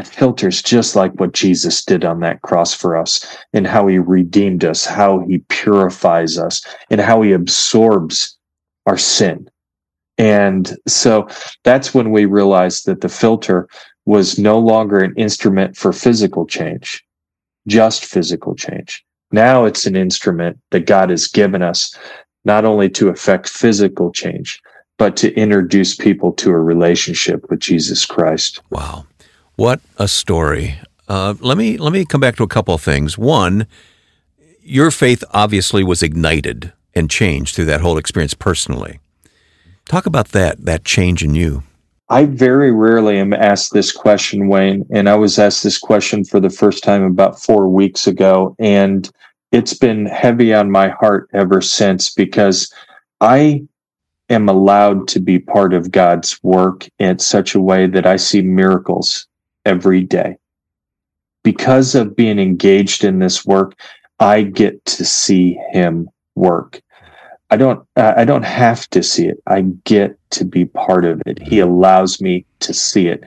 filters 0.07 0.61
just 0.61 0.95
like 0.95 1.13
what 1.19 1.33
Jesus 1.33 1.83
did 1.83 2.05
on 2.05 2.19
that 2.21 2.41
cross 2.41 2.73
for 2.73 2.95
us 2.95 3.25
and 3.53 3.67
how 3.67 3.87
he 3.87 3.99
redeemed 3.99 4.63
us, 4.63 4.85
how 4.85 5.19
he 5.27 5.39
purifies 5.49 6.37
us, 6.37 6.63
and 6.89 7.01
how 7.01 7.21
he 7.21 7.31
absorbs 7.31 8.37
our 8.85 8.97
sin. 8.97 9.49
And 10.17 10.77
so 10.87 11.27
that's 11.63 11.93
when 11.93 12.11
we 12.11 12.25
realized 12.25 12.85
that 12.85 13.01
the 13.01 13.09
filter 13.09 13.67
was 14.05 14.37
no 14.37 14.59
longer 14.59 14.99
an 14.99 15.13
instrument 15.15 15.77
for 15.77 15.93
physical 15.93 16.45
change, 16.45 17.03
just 17.67 18.05
physical 18.05 18.55
change. 18.55 19.03
Now 19.31 19.65
it's 19.65 19.85
an 19.85 19.95
instrument 19.95 20.59
that 20.71 20.85
God 20.85 21.09
has 21.09 21.27
given 21.27 21.61
us 21.61 21.95
not 22.43 22.65
only 22.65 22.89
to 22.89 23.09
affect 23.09 23.49
physical 23.49 24.11
change, 24.11 24.61
but 24.97 25.15
to 25.17 25.33
introduce 25.33 25.95
people 25.95 26.31
to 26.33 26.51
a 26.51 26.59
relationship 26.59 27.49
with 27.49 27.59
Jesus 27.59 28.05
Christ. 28.05 28.61
Wow. 28.69 29.05
What 29.55 29.81
a 29.97 30.07
story. 30.07 30.79
Uh, 31.07 31.35
let 31.39 31.57
me 31.57 31.77
let 31.77 31.91
me 31.93 32.05
come 32.05 32.21
back 32.21 32.35
to 32.37 32.43
a 32.43 32.47
couple 32.47 32.73
of 32.73 32.81
things. 32.81 33.17
One, 33.17 33.67
your 34.61 34.91
faith 34.91 35.23
obviously 35.31 35.83
was 35.83 36.01
ignited 36.01 36.71
and 36.93 37.09
changed 37.09 37.55
through 37.55 37.65
that 37.65 37.81
whole 37.81 37.97
experience 37.97 38.33
personally. 38.33 38.99
Talk 39.87 40.05
about 40.05 40.29
that 40.29 40.65
that 40.65 40.85
change 40.85 41.23
in 41.23 41.35
you. 41.35 41.63
I 42.09 42.25
very 42.25 42.71
rarely 42.71 43.19
am 43.19 43.33
asked 43.33 43.73
this 43.73 43.91
question, 43.91 44.47
Wayne, 44.47 44.85
and 44.91 45.07
I 45.07 45.15
was 45.15 45.39
asked 45.39 45.63
this 45.63 45.77
question 45.77 46.25
for 46.25 46.39
the 46.39 46.49
first 46.49 46.83
time 46.83 47.03
about 47.03 47.41
four 47.41 47.69
weeks 47.69 48.05
ago, 48.05 48.55
and 48.59 49.09
it's 49.51 49.73
been 49.73 50.05
heavy 50.05 50.53
on 50.53 50.71
my 50.71 50.89
heart 50.89 51.29
ever 51.33 51.61
since 51.61 52.09
because 52.09 52.73
I 53.21 53.63
am 54.29 54.49
allowed 54.49 55.07
to 55.09 55.19
be 55.19 55.39
part 55.39 55.73
of 55.73 55.91
God's 55.91 56.41
work 56.43 56.87
in 56.99 57.19
such 57.19 57.55
a 57.55 57.61
way 57.61 57.87
that 57.87 58.05
I 58.05 58.15
see 58.15 58.41
miracles 58.41 59.27
every 59.65 60.01
day. 60.01 60.37
Because 61.43 61.95
of 61.95 62.15
being 62.15 62.39
engaged 62.39 63.03
in 63.03 63.19
this 63.19 63.45
work, 63.45 63.73
I 64.19 64.43
get 64.43 64.83
to 64.85 65.05
see 65.05 65.59
Him 65.71 66.09
work. 66.35 66.81
I 67.49 67.57
don't 67.57 67.85
uh, 67.95 68.13
I 68.15 68.23
don't 68.23 68.45
have 68.45 68.89
to 68.91 69.03
see 69.03 69.27
it. 69.27 69.41
I 69.47 69.61
get 69.83 70.17
to 70.31 70.45
be 70.45 70.65
part 70.65 71.03
of 71.03 71.21
it. 71.25 71.41
He 71.41 71.59
allows 71.59 72.21
me 72.21 72.45
to 72.61 72.73
see 72.73 73.07
it. 73.07 73.23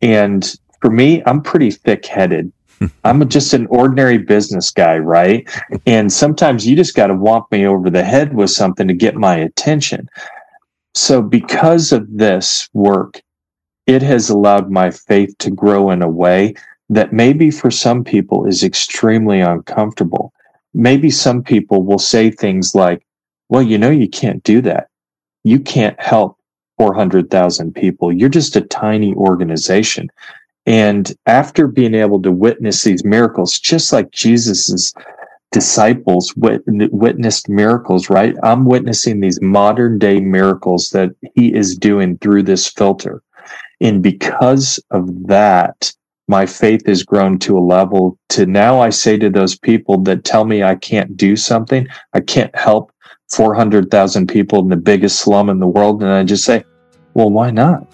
And 0.00 0.54
for 0.80 0.90
me, 0.90 1.22
I'm 1.26 1.42
pretty 1.42 1.72
thick-headed. 1.72 2.52
I'm 3.04 3.28
just 3.28 3.52
an 3.52 3.66
ordinary 3.66 4.18
business 4.18 4.70
guy, 4.70 4.98
right? 4.98 5.48
And 5.86 6.12
sometimes 6.12 6.66
you 6.66 6.76
just 6.76 6.94
got 6.94 7.08
to 7.08 7.14
whomp 7.14 7.50
me 7.50 7.66
over 7.66 7.90
the 7.90 8.04
head 8.04 8.34
with 8.34 8.50
something 8.50 8.86
to 8.88 8.94
get 8.94 9.16
my 9.16 9.36
attention. 9.36 10.08
So 10.94 11.20
because 11.20 11.92
of 11.92 12.06
this 12.10 12.68
work, 12.72 13.20
it 13.88 14.02
has 14.02 14.28
allowed 14.28 14.70
my 14.70 14.90
faith 14.90 15.34
to 15.38 15.50
grow 15.50 15.90
in 15.90 16.02
a 16.02 16.08
way 16.08 16.54
that 16.90 17.14
maybe 17.14 17.50
for 17.50 17.70
some 17.70 18.04
people 18.04 18.44
is 18.46 18.62
extremely 18.62 19.40
uncomfortable. 19.40 20.30
Maybe 20.74 21.10
some 21.10 21.42
people 21.42 21.82
will 21.82 21.98
say 21.98 22.30
things 22.30 22.74
like, 22.74 23.02
well, 23.48 23.62
you 23.62 23.78
know, 23.78 23.90
you 23.90 24.06
can't 24.08 24.42
do 24.44 24.60
that. 24.60 24.88
You 25.42 25.58
can't 25.58 25.98
help 25.98 26.36
400,000 26.76 27.74
people. 27.74 28.12
You're 28.12 28.28
just 28.28 28.56
a 28.56 28.60
tiny 28.60 29.14
organization. 29.14 30.10
And 30.66 31.10
after 31.24 31.66
being 31.66 31.94
able 31.94 32.20
to 32.22 32.30
witness 32.30 32.84
these 32.84 33.06
miracles, 33.06 33.58
just 33.58 33.90
like 33.90 34.10
Jesus's 34.10 34.92
disciples 35.50 36.34
wit- 36.36 36.62
witnessed 36.66 37.48
miracles, 37.48 38.10
right? 38.10 38.34
I'm 38.42 38.66
witnessing 38.66 39.20
these 39.20 39.40
modern 39.40 39.98
day 39.98 40.20
miracles 40.20 40.90
that 40.90 41.10
he 41.34 41.54
is 41.54 41.74
doing 41.74 42.18
through 42.18 42.42
this 42.42 42.68
filter. 42.68 43.22
And 43.80 44.02
because 44.02 44.80
of 44.90 45.26
that, 45.28 45.92
my 46.26 46.44
faith 46.44 46.86
has 46.86 47.02
grown 47.02 47.38
to 47.40 47.58
a 47.58 47.60
level 47.60 48.18
to 48.30 48.44
now 48.44 48.80
I 48.80 48.90
say 48.90 49.16
to 49.18 49.30
those 49.30 49.56
people 49.56 49.98
that 50.02 50.24
tell 50.24 50.44
me 50.44 50.62
I 50.62 50.74
can't 50.74 51.16
do 51.16 51.36
something, 51.36 51.88
I 52.12 52.20
can't 52.20 52.54
help 52.54 52.92
400,000 53.30 54.26
people 54.26 54.60
in 54.60 54.68
the 54.68 54.76
biggest 54.76 55.20
slum 55.20 55.48
in 55.48 55.58
the 55.58 55.66
world. 55.66 56.02
And 56.02 56.12
I 56.12 56.24
just 56.24 56.44
say, 56.44 56.64
well, 57.14 57.30
why 57.30 57.50
not? 57.50 57.86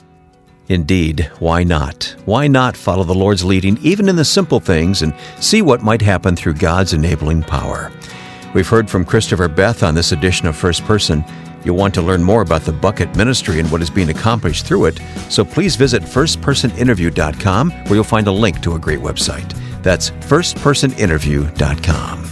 Indeed, 0.68 1.30
why 1.40 1.62
not? 1.62 2.14
Why 2.24 2.48
not 2.48 2.76
follow 2.76 3.04
the 3.04 3.14
Lord's 3.14 3.44
leading, 3.44 3.78
even 3.82 4.08
in 4.08 4.16
the 4.16 4.24
simple 4.24 4.60
things, 4.60 5.02
and 5.02 5.14
see 5.38 5.60
what 5.60 5.82
might 5.82 6.00
happen 6.00 6.36
through 6.36 6.54
God's 6.54 6.94
enabling 6.94 7.42
power? 7.42 7.92
We've 8.54 8.68
heard 8.68 8.88
from 8.88 9.04
Christopher 9.04 9.48
Beth 9.48 9.82
on 9.82 9.94
this 9.94 10.12
edition 10.12 10.46
of 10.46 10.56
First 10.56 10.84
Person. 10.84 11.24
You'll 11.64 11.76
want 11.76 11.94
to 11.94 12.02
learn 12.02 12.22
more 12.22 12.42
about 12.42 12.62
the 12.62 12.72
Bucket 12.72 13.16
Ministry 13.16 13.58
and 13.58 13.72
what 13.72 13.82
is 13.82 13.90
being 13.90 14.10
accomplished 14.10 14.66
through 14.66 14.84
it, 14.86 15.00
so 15.30 15.44
please 15.44 15.76
visit 15.76 16.02
firstpersoninterview.com 16.02 17.70
where 17.70 17.94
you'll 17.94 18.04
find 18.04 18.26
a 18.26 18.32
link 18.32 18.60
to 18.62 18.74
a 18.74 18.78
great 18.78 19.00
website. 19.00 19.52
That's 19.82 20.10
firstpersoninterview.com. 20.10 22.24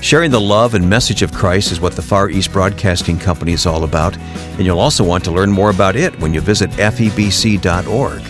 Sharing 0.00 0.30
the 0.30 0.40
love 0.40 0.74
and 0.74 0.88
message 0.88 1.22
of 1.22 1.32
Christ 1.32 1.72
is 1.72 1.80
what 1.80 1.94
the 1.94 2.02
Far 2.02 2.30
East 2.30 2.52
Broadcasting 2.52 3.18
Company 3.18 3.52
is 3.52 3.66
all 3.66 3.84
about, 3.84 4.16
and 4.16 4.64
you'll 4.64 4.80
also 4.80 5.04
want 5.04 5.24
to 5.24 5.30
learn 5.30 5.50
more 5.50 5.70
about 5.70 5.94
it 5.94 6.18
when 6.20 6.32
you 6.32 6.40
visit 6.40 6.70
febc.org. 6.70 8.22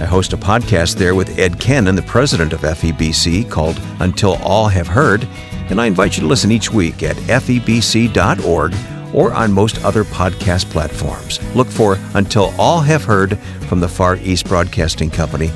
I 0.00 0.04
host 0.04 0.32
a 0.32 0.36
podcast 0.36 0.96
there 0.96 1.14
with 1.14 1.38
Ed 1.38 1.60
Cannon, 1.60 1.94
the 1.94 2.02
president 2.02 2.52
of 2.52 2.62
FEBC, 2.62 3.48
called 3.48 3.80
Until 4.00 4.34
All 4.42 4.66
Have 4.66 4.88
Heard, 4.88 5.28
and 5.70 5.80
I 5.80 5.86
invite 5.86 6.16
you 6.16 6.22
to 6.22 6.26
listen 6.26 6.50
each 6.50 6.72
week 6.72 7.04
at 7.04 7.14
febc.org 7.16 8.74
or 9.12 9.32
on 9.32 9.52
most 9.52 9.84
other 9.84 10.04
podcast 10.04 10.70
platforms. 10.70 11.40
Look 11.54 11.68
for 11.68 11.98
Until 12.14 12.54
All 12.58 12.80
Have 12.80 13.04
Heard 13.04 13.38
from 13.68 13.80
the 13.80 13.88
Far 13.88 14.16
East 14.16 14.46
Broadcasting 14.46 15.10
Company 15.10 15.50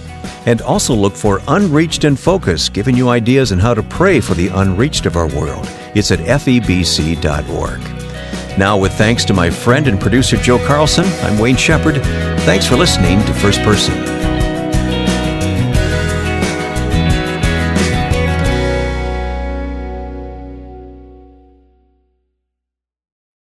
and 0.46 0.62
also 0.62 0.94
look 0.94 1.14
for 1.14 1.42
Unreached 1.48 2.04
in 2.04 2.16
Focus, 2.16 2.68
giving 2.68 2.96
you 2.96 3.08
ideas 3.08 3.52
on 3.52 3.58
how 3.58 3.74
to 3.74 3.82
pray 3.82 4.20
for 4.20 4.34
the 4.34 4.48
unreached 4.48 5.04
of 5.04 5.16
our 5.16 5.28
world. 5.28 5.68
It's 5.94 6.10
at 6.12 6.20
febc.org. 6.20 7.80
Now, 8.58 8.78
with 8.78 8.92
thanks 8.92 9.24
to 9.26 9.34
my 9.34 9.50
friend 9.50 9.86
and 9.86 10.00
producer 10.00 10.36
Joe 10.36 10.58
Carlson, 10.66 11.04
I'm 11.22 11.38
Wayne 11.38 11.56
Shepherd. 11.56 11.96
Thanks 12.42 12.66
for 12.66 12.76
listening 12.76 13.18
to 13.26 13.34
First 13.34 13.60
Person. 13.60 14.15